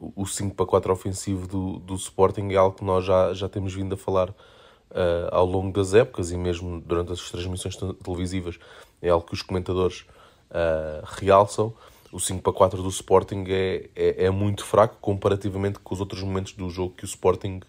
[0.00, 3.74] o 5 para 4 ofensivo do, do Sporting é algo que nós já, já temos
[3.74, 8.58] vindo a falar uh, ao longo das épocas e mesmo durante as transmissões televisivas.
[9.02, 10.06] É algo que os comentadores
[10.50, 11.74] uh, realçam.
[12.10, 16.22] O 5 para 4 do Sporting é, é, é, muito fraco comparativamente com os outros
[16.22, 17.60] momentos do jogo que o Sporting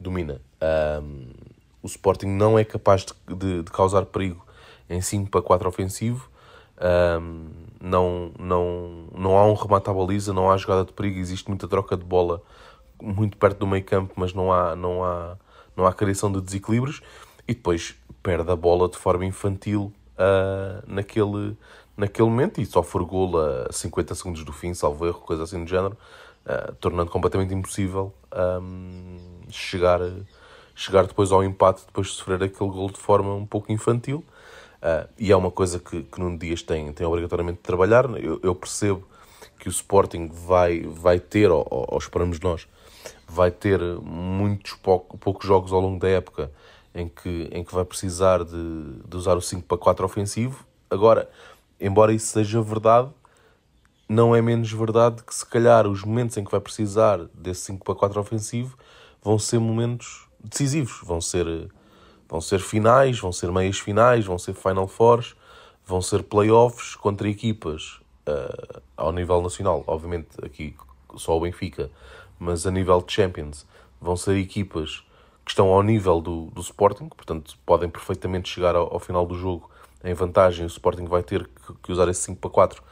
[0.00, 0.40] domina.
[1.00, 1.26] Um,
[1.80, 4.44] o Sporting não é capaz de, de, de causar perigo
[4.90, 6.28] em 5 para 4 ofensivo.
[6.80, 7.46] Um,
[7.80, 11.68] não, não, não há um remate à baliza, não há jogada de perigo, existe muita
[11.68, 12.42] troca de bola
[13.00, 15.36] muito perto do meio campo, mas não há, não há,
[15.76, 17.00] não há criação de desequilíbrios
[17.46, 21.56] e depois perde a bola de forma infantil uh, naquele,
[21.96, 25.62] naquele momento e só for gol a 50 segundos do fim, salvo erro, coisa assim
[25.62, 25.96] do género,
[26.44, 28.12] uh, tornando completamente impossível
[28.60, 29.16] um,
[29.48, 30.00] chegar,
[30.74, 34.24] chegar depois ao empate depois de sofrer aquele gol de forma um pouco infantil.
[34.82, 38.04] Uh, e é uma coisa que, que Nuno Dias tem, tem obrigatoriamente de trabalhar.
[38.22, 39.06] Eu, eu percebo
[39.58, 42.68] que o Sporting vai, vai ter, ou, ou, esperamos nós,
[43.26, 46.50] vai ter muitos pouco, poucos jogos ao longo da época
[46.94, 50.64] em que, em que vai precisar de, de usar o 5 para 4 ofensivo.
[50.88, 51.28] Agora,
[51.80, 53.08] embora isso seja verdade,
[54.08, 57.84] não é menos verdade que se calhar os momentos em que vai precisar desse 5
[57.84, 58.78] para 4 ofensivo
[59.22, 61.68] vão ser momentos decisivos, vão ser
[62.28, 65.34] Vão ser finais, vão ser meias finais, vão ser Final Fours,
[65.86, 69.82] vão ser playoffs contra equipas uh, ao nível nacional.
[69.86, 70.76] Obviamente, aqui
[71.16, 71.90] só o Benfica,
[72.38, 73.66] mas a nível de Champions,
[74.00, 75.02] vão ser equipas
[75.44, 79.34] que estão ao nível do, do Sporting, portanto, podem perfeitamente chegar ao, ao final do
[79.34, 79.70] jogo
[80.04, 80.66] em vantagem.
[80.66, 82.82] O Sporting vai ter que, que usar esse 5 para 4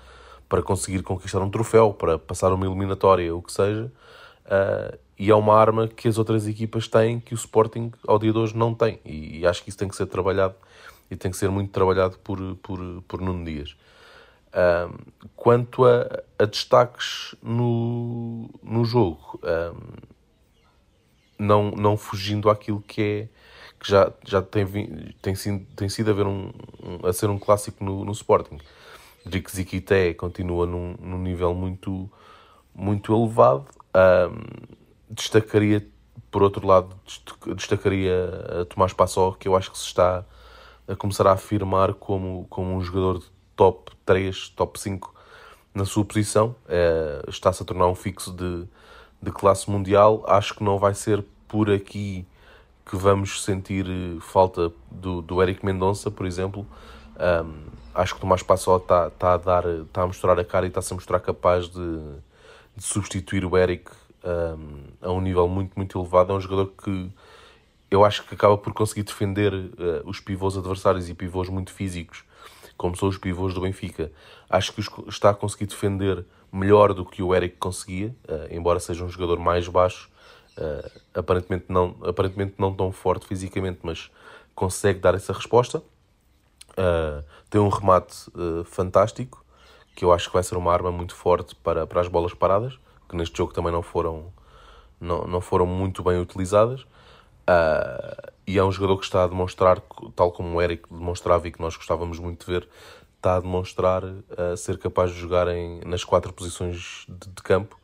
[0.48, 3.92] para conseguir conquistar um troféu, para passar uma eliminatória, o que seja.
[4.46, 8.32] Uh, e é uma arma que as outras equipas têm que o Sporting ao dia
[8.32, 9.00] de hoje não tem.
[9.04, 10.54] E, e acho que isso tem que ser trabalhado
[11.10, 13.76] e tem que ser muito trabalhado por, por, por Nuno Dias.
[14.48, 14.96] Uh,
[15.34, 19.76] quanto a, a, destaques no, no jogo, uh,
[21.38, 23.28] não, não fugindo àquilo que é
[23.78, 24.66] que já, já tem,
[25.20, 26.50] tem, sido, tem sido a, ver um,
[26.82, 28.58] um, a ser um clássico no, no Sporting.
[29.24, 32.10] Drick Ziquité continua num, num nível muito,
[32.74, 33.66] muito elevado.
[33.88, 34.76] Uh,
[35.08, 35.86] destacaria,
[36.30, 36.94] por outro lado,
[37.54, 38.14] destacaria
[38.60, 40.24] a Tomás Passó, que eu acho que se está
[40.88, 45.14] a começar a afirmar como, como um jogador de top 3, top 5
[45.74, 46.54] na sua posição.
[46.68, 48.64] É, Está-se a tornar um fixo de,
[49.20, 50.24] de classe mundial.
[50.26, 52.26] Acho que não vai ser por aqui
[52.88, 53.86] que vamos sentir
[54.20, 56.64] falta do, do Eric Mendonça, por exemplo.
[57.18, 60.68] Um, acho que Tomás Passó está, está, a dar, está a mostrar a cara e
[60.68, 61.98] está-se a mostrar capaz de,
[62.76, 63.90] de substituir o Eric
[64.26, 66.32] um, a um nível muito, muito elevado.
[66.32, 67.10] É um jogador que
[67.90, 72.24] eu acho que acaba por conseguir defender uh, os pivôs adversários e pivôs muito físicos,
[72.76, 74.10] como são os pivôs do Benfica.
[74.50, 79.04] Acho que está a conseguir defender melhor do que o Eric conseguia, uh, embora seja
[79.04, 80.10] um jogador mais baixo,
[80.58, 84.10] uh, aparentemente, não, aparentemente não tão forte fisicamente, mas
[84.54, 85.82] consegue dar essa resposta.
[87.50, 88.14] tem um remate
[88.64, 89.44] fantástico,
[89.94, 92.78] que eu acho que vai ser uma arma muito forte para, para as bolas paradas
[93.08, 94.32] que neste jogo também não foram,
[95.00, 96.82] não, não foram muito bem utilizadas.
[97.48, 99.80] Uh, e é um jogador que está a demonstrar,
[100.14, 102.68] tal como o Eric demonstrava e que nós gostávamos muito de ver,
[103.16, 107.78] está a demonstrar uh, ser capaz de jogar em, nas quatro posições de, de, campo.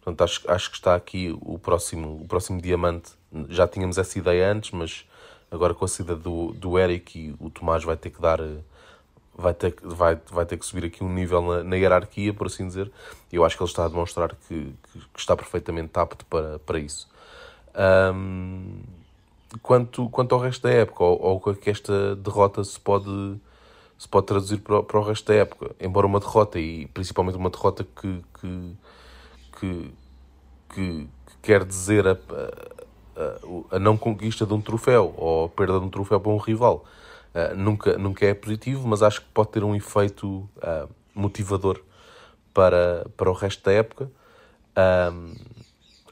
[0.00, 3.12] Portanto, acho, acho que está aqui o próximo, o próximo diamante.
[3.48, 5.06] Já tínhamos essa ideia antes, mas
[5.50, 8.40] agora com a saída do, do Eric o Tomás vai ter que dar
[9.36, 12.66] vai ter, vai, vai ter que subir aqui um nível na, na hierarquia, por assim
[12.66, 12.90] dizer.
[13.32, 16.78] Eu acho que ele está a demonstrar que, que, que está perfeitamente apto para, para
[16.78, 17.08] isso.
[17.74, 18.82] Um,
[19.62, 23.36] quanto, quanto ao resto da época, ou, ou que esta derrota se pode,
[23.98, 27.50] se pode traduzir para, para o resto da época, embora uma derrota, e principalmente uma
[27.50, 28.76] derrota que, que,
[29.58, 29.94] que,
[30.74, 35.78] que, que quer dizer a, a, a, não conquista de um troféu ou a perda
[35.78, 36.84] de um troféu para um rival.
[37.34, 41.80] Uh, nunca, nunca é positivo, mas acho que pode ter um efeito uh, motivador
[42.52, 44.10] para, para o resto da época.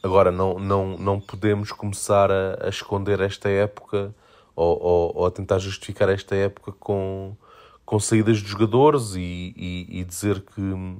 [0.03, 4.15] Agora, não, não, não podemos começar a, a esconder esta época
[4.57, 7.37] ou, ou, ou, a tentar justificar esta época com,
[7.85, 10.97] com saídas de jogadores e, e, e dizer que,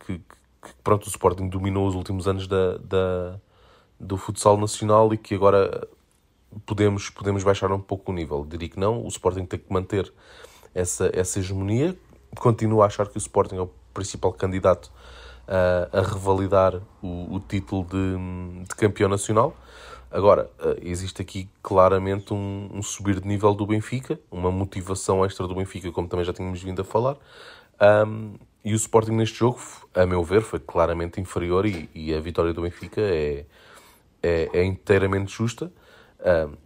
[0.00, 3.38] que, que, pronto, o Sporting dominou os últimos anos da, da,
[4.00, 5.86] do futsal nacional e que agora
[6.66, 8.44] podemos, podemos baixar um pouco o nível.
[8.48, 10.12] Diria que não, o Sporting tem que manter
[10.74, 11.96] essa, essa hegemonia.
[12.36, 14.90] Continuo a achar que o Sporting é o principal candidato
[15.46, 19.56] a, a revalidar o, o título de, de, campeão nacional.
[20.10, 25.46] Agora, eh, existe aqui claramente um, um, subir de nível do Benfica, uma motivação extra
[25.48, 27.16] do Benfica, como também já tínhamos vindo a falar.
[28.06, 28.34] Um,
[28.64, 29.60] e o Sporting neste jogo,
[29.92, 33.44] a meu ver, foi claramente inferior e, e a vitória do Benfica é,
[34.22, 35.70] é, é inteiramente justa.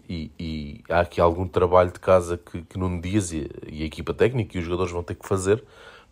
[0.09, 3.86] E, e, há aqui algum trabalho de casa que, que Nuno Dias e, e, a
[3.86, 5.64] equipa técnica e os jogadores vão ter que fazer,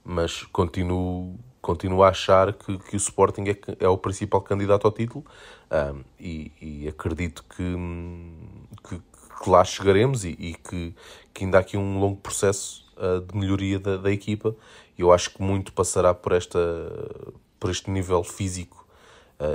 [0.05, 4.93] mas continuo, continuo a achar que, que o Sporting é, é o principal candidato ao
[4.93, 5.25] título
[6.19, 7.63] e, e, acredito que,
[8.89, 10.93] que, lá chegaremos e, que,
[11.33, 14.57] que ainda há aqui um longo processo uh, de melhoria da, da equipa.
[14.99, 16.59] Eu acho que muito passará por, esta,
[17.61, 18.86] por este nível físico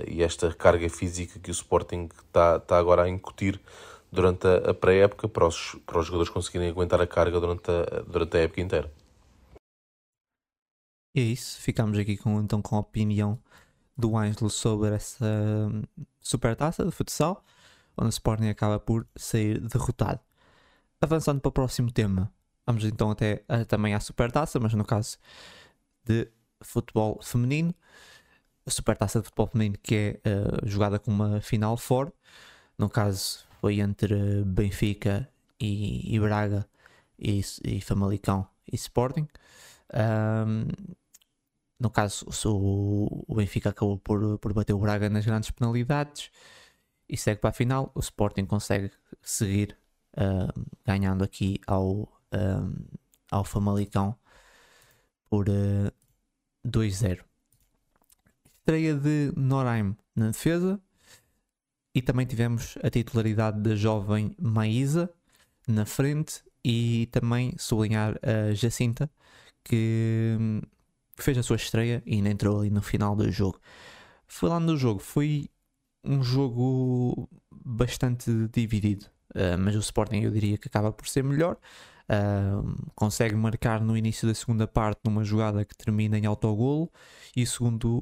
[0.07, 3.59] e esta carga física que o Sporting está, está agora a incutir
[4.11, 8.01] durante a, a pré-época para os, para os jogadores conseguirem aguentar a carga durante a,
[8.01, 8.91] durante a época inteira.
[11.15, 13.39] E é isso, ficamos aqui com, então com a opinião
[13.97, 15.83] do Ângelo sobre essa hum,
[16.19, 17.43] supertaça de futsal,
[17.97, 20.19] onde o Sporting acaba por sair derrotado.
[21.01, 22.31] Avançando para o próximo tema,
[22.65, 25.17] vamos então até também à supertaça, mas no caso
[26.05, 26.29] de
[26.61, 27.73] futebol feminino
[28.65, 32.11] a Supertaça de Futebol Feminino que é uh, jogada com uma final fora.
[32.77, 36.67] No caso, foi entre Benfica e, e Braga
[37.17, 39.27] e, e, Famalicão e Sporting.
[39.93, 40.67] Um,
[41.79, 46.31] no caso, o, o, Benfica acabou por, por bater o Braga nas grandes penalidades
[47.09, 47.91] e segue para a final.
[47.95, 48.91] O Sporting consegue
[49.21, 49.77] seguir
[50.17, 52.75] uh, ganhando aqui ao, um,
[53.31, 54.15] ao Famalicão
[55.29, 55.91] por uh,
[56.65, 57.30] 2-0
[58.61, 60.79] estreia de Noraim na defesa
[61.95, 65.09] e também tivemos a titularidade da jovem Maísa
[65.67, 69.09] na frente e também sublinhar a Jacinta
[69.63, 70.61] que hum,
[71.17, 73.59] fez a sua estreia e ainda entrou ali no final do jogo.
[74.27, 75.49] Falando do jogo, foi
[76.03, 81.57] um jogo bastante dividido, uh, mas o Sporting eu diria que acaba por ser melhor.
[82.09, 86.91] Uh, consegue marcar no início da segunda parte numa jogada que termina em autogolo
[87.35, 88.01] e segundo,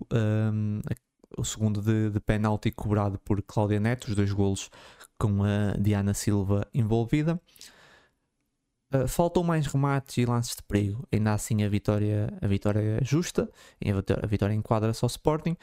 [1.37, 4.69] o segundo de, de penalti cobrado por Cláudia Neto, os dois golos
[5.17, 7.39] com a Diana Silva envolvida.
[8.91, 13.05] Uh, faltou mais remates e lances de perigo, ainda assim a vitória, a vitória é
[13.05, 13.47] justa,
[14.23, 15.55] a vitória enquadra-se ao Sporting.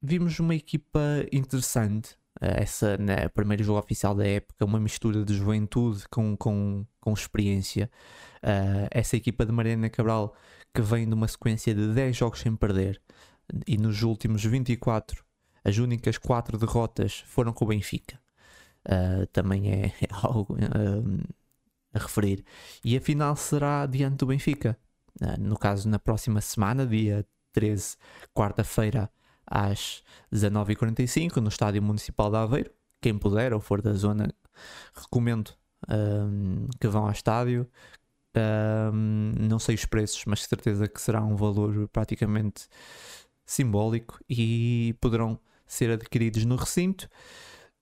[0.00, 1.00] Vimos uma equipa
[1.32, 7.12] interessante, essa né, primeiro jogo oficial da época, uma mistura de juventude com, com, com
[7.12, 7.90] experiência.
[8.42, 10.34] Uh, essa equipa de Mariana Cabral
[10.74, 13.00] que vem de uma sequência de 10 jogos sem perder
[13.66, 15.24] e nos últimos 24
[15.64, 18.20] as únicas 4 derrotas foram com o Benfica.
[18.84, 21.34] Uh, também é, é algo uh,
[21.92, 22.44] a referir.
[22.84, 24.78] E a final será diante do Benfica.
[25.38, 27.96] No caso, na próxima semana, dia 13,
[28.34, 29.10] quarta-feira,
[29.46, 32.70] às 19h45, no Estádio Municipal de Aveiro.
[33.00, 34.32] Quem puder ou for da zona,
[34.94, 35.52] recomendo
[36.80, 37.68] que vão ao estádio,
[38.36, 42.68] um, não sei os preços, mas certeza que será um valor praticamente
[43.44, 47.08] simbólico e poderão ser adquiridos no recinto.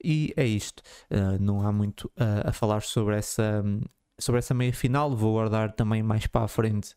[0.03, 0.83] E é isto.
[1.11, 3.65] Uh, não há muito uh, a falar sobre essa,
[4.19, 5.17] sobre essa meia final.
[5.17, 6.95] Vou guardar também mais para a frente,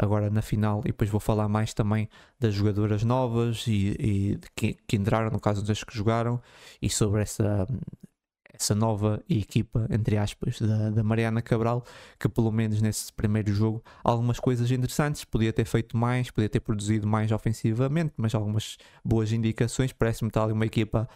[0.00, 4.76] agora na final, e depois vou falar mais também das jogadoras novas e, e que,
[4.86, 6.40] que entraram, no caso das que jogaram,
[6.80, 7.66] e sobre essa
[8.52, 11.82] essa nova equipa, entre aspas, da, da Mariana Cabral,
[12.18, 16.60] que pelo menos nesse primeiro jogo, algumas coisas interessantes, podia ter feito mais, podia ter
[16.60, 21.08] produzido mais ofensivamente, mas algumas boas indicações, parece-me tal uma equipa,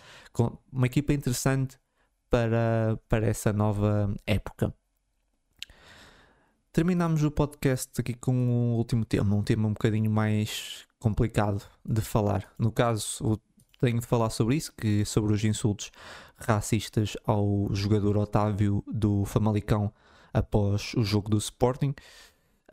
[0.72, 1.78] uma equipa interessante
[2.30, 4.74] para, para essa nova época.
[6.74, 12.00] Terminamos o podcast aqui com um último tema, um tema um bocadinho mais complicado de
[12.00, 12.52] falar.
[12.58, 13.40] No caso,
[13.78, 15.92] tenho de falar sobre isso, que é sobre os insultos
[16.36, 19.94] racistas ao jogador Otávio do Famalicão
[20.32, 21.94] após o jogo do Sporting.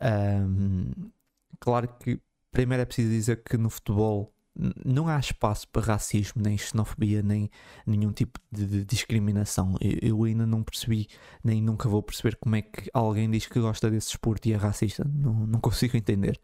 [0.00, 0.90] Um,
[1.60, 6.58] claro que primeiro é preciso dizer que no futebol não há espaço para racismo, nem
[6.58, 7.50] xenofobia, nem
[7.86, 9.76] nenhum tipo de, discriminação.
[9.80, 11.08] Eu, eu, ainda não percebi,
[11.42, 14.56] nem nunca vou perceber como é que alguém diz que gosta desse esporte e é
[14.56, 15.04] racista.
[15.04, 16.40] Não, não consigo entender.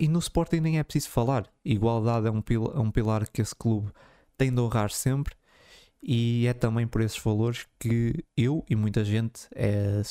[0.00, 1.46] E no Sporting nem é preciso falar.
[1.64, 3.90] Igualdade é um, pil é um pilar que esse clube
[4.36, 5.34] tem de honrar sempre.
[6.02, 10.02] E é também por esses valores que eu e muita gente é,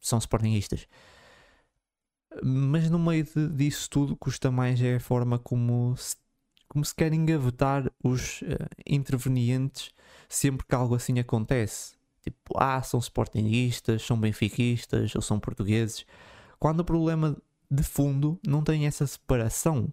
[0.00, 0.86] são sportingistas.
[2.42, 6.16] Mas no meio de, disso tudo, custa mais é a forma como se,
[6.68, 8.46] como se querem engavetar os uh,
[8.86, 9.90] intervenientes
[10.28, 11.94] sempre que algo assim acontece.
[12.22, 16.06] Tipo, ah, são sportingistas, são benfiquistas ou são portugueses.
[16.58, 17.36] Quando o problema
[17.70, 19.92] de fundo não tem essa separação.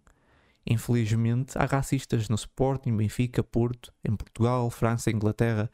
[0.66, 5.72] Infelizmente, há racistas no Sporting, Benfica, Porto, em Portugal, França, Inglaterra.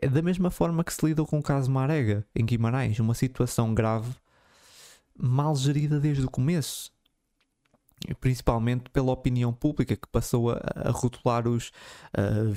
[0.00, 3.74] É da mesma forma que se lida com o caso Marega, em Guimarães, uma situação
[3.74, 4.14] grave
[5.18, 6.92] mal gerida desde o começo.
[8.20, 11.72] Principalmente pela opinião pública que passou a, a rotular os
[12.16, 12.54] uh,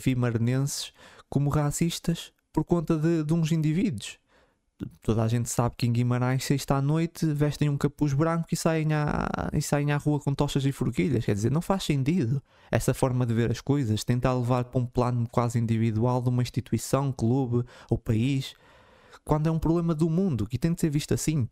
[1.27, 4.19] como racistas por conta de, de uns indivíduos.
[5.01, 8.55] Toda a gente sabe que em Guimarães, sexta à noite, vestem um capuz branco e
[8.55, 11.25] saem, à, e saem à rua com tochas e forquilhas.
[11.25, 14.85] Quer dizer, não faz sentido essa forma de ver as coisas, tentar levar para um
[14.85, 18.53] plano quase individual de uma instituição, clube ou país,
[19.23, 21.47] quando é um problema do mundo e tem de ser visto assim.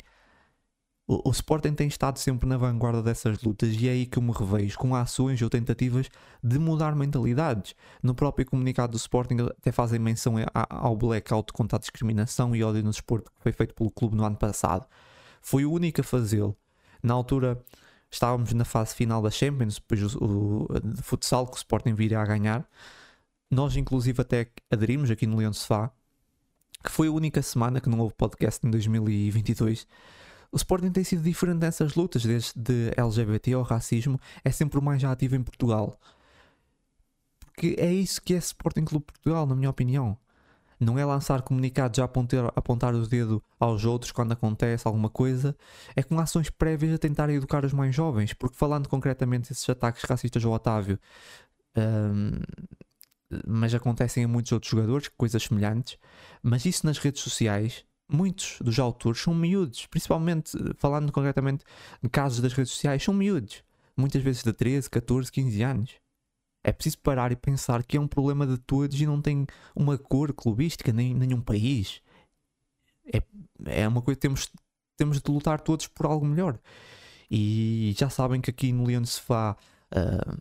[1.12, 4.32] O, Sporting tem estado sempre na vanguarda dessas lutas e é aí que eu me
[4.32, 6.08] revejo, com ações ou tentativas
[6.44, 7.74] de mudar mentalidades.
[8.04, 12.84] No próprio comunicado do Sporting até fazem menção ao blackout contra a discriminação e ódio
[12.84, 14.86] no desporto que foi feito pelo clube no ano passado.
[15.42, 16.56] Foi o único a fazê-lo.
[17.02, 17.60] Na altura
[18.12, 22.26] estávamos na fase final da Champions, depois o, o futsal que o Sporting viria a
[22.26, 22.70] ganhar.
[23.50, 25.90] Nós inclusive até aderimos aqui no Leão de Sofá,
[26.84, 29.88] que foi a única semana que não houve podcast em 2022
[30.52, 35.04] o Sporting tem sido diferente nessas lutas, desde LGBT ao racismo, é sempre o mais
[35.04, 36.00] ativo em Portugal.
[37.40, 40.18] Porque é isso que é Sporting Clube Portugal, na minha opinião.
[40.80, 45.56] Não é lançar comunicados a apontar, apontar o dedo aos outros quando acontece alguma coisa,
[45.94, 48.34] é com ações prévias a tentar educar os mais jovens.
[48.34, 50.98] Porque falando concretamente desses ataques racistas ao Otávio,
[51.78, 52.32] um,
[53.46, 55.98] mas acontecem a muitos outros jogadores, coisas semelhantes,
[56.42, 61.64] mas isso nas redes sociais muitos dos autores são miúdos, principalmente eh, falando concretamente
[62.02, 63.64] de casos das redes sociais, são miúdos,
[63.96, 65.96] muitas vezes de 13, 14, 15 anos.
[66.64, 69.46] É preciso parar e pensar que é um problema de todos e não tem
[69.76, 72.02] uma cor clubística, nem nenhum país.
[73.14, 73.22] É,
[73.66, 74.52] é uma coisa que temos,
[74.98, 76.60] temos de lutar todos por algo melhor.
[77.32, 79.56] E já sabem que aqui no Leão de Sofá
[79.94, 80.38] uh,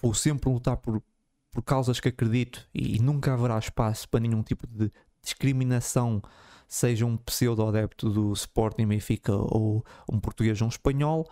[0.00, 1.02] vou sempre lutar por,
[1.50, 4.92] por causas que acredito e, e nunca haverá espaço para nenhum tipo de
[5.22, 6.22] discriminação
[6.68, 11.28] seja um pseudo-adepto do Sporting Benfica ou um português ou um espanhol.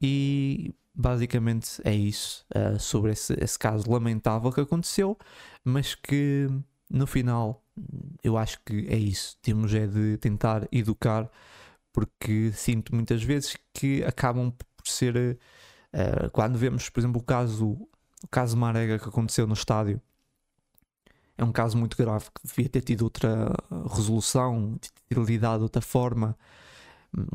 [0.00, 5.16] E basicamente é isso uh, sobre esse, esse caso lamentável que aconteceu,
[5.64, 6.48] mas que
[6.90, 7.62] no final
[8.22, 9.36] eu acho que é isso.
[9.40, 11.30] Temos é de tentar educar,
[11.92, 15.38] porque sinto muitas vezes que acabam por ser.
[15.94, 17.70] Uh, quando vemos, por exemplo, o caso,
[18.22, 20.00] o caso Marega que aconteceu no estádio,
[21.38, 23.54] é um caso muito grave que devia ter tido outra
[23.94, 24.78] resolução,
[25.08, 26.36] ter lidado de outra forma.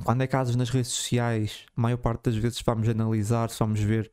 [0.03, 4.11] Quando é casos nas redes sociais, a maior parte das vezes vamos analisar, vamos ver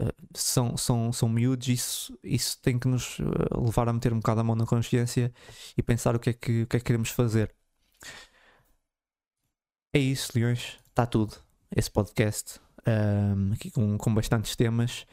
[0.00, 4.18] uh, são, são, são miúdos, isso, isso tem que nos eh, levar a meter um
[4.20, 5.32] bocado a mão na consciência
[5.76, 7.52] e pensar o que é que, o que, é que queremos fazer.
[9.92, 11.36] É isso, Leões, está tudo.
[11.74, 15.06] Esse podcast um, aqui com, com bastantes temas.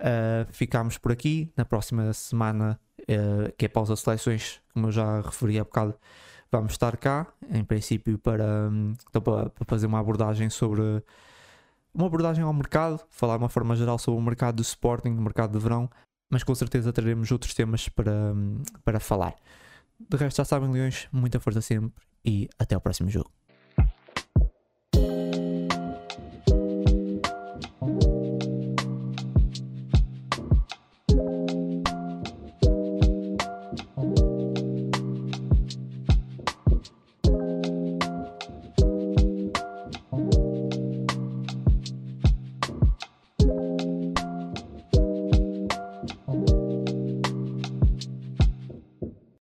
[0.00, 1.52] Uh, ficamos por aqui.
[1.56, 5.94] Na próxima semana, uh, que é pausa seleções, como eu já referi há bocado,
[6.50, 11.02] vamos estar cá, em princípio, para, um, então, para, fazer uma abordagem sobre
[11.94, 15.22] uma abordagem ao mercado, falar de uma forma geral sobre o mercado do Sporting, do
[15.22, 15.90] mercado de verão,
[16.30, 19.34] mas com certeza teremos outros temas para, um, para falar.
[19.98, 23.30] De resto, já sabem, Leões, muita força sempre e até ao próximo jogo.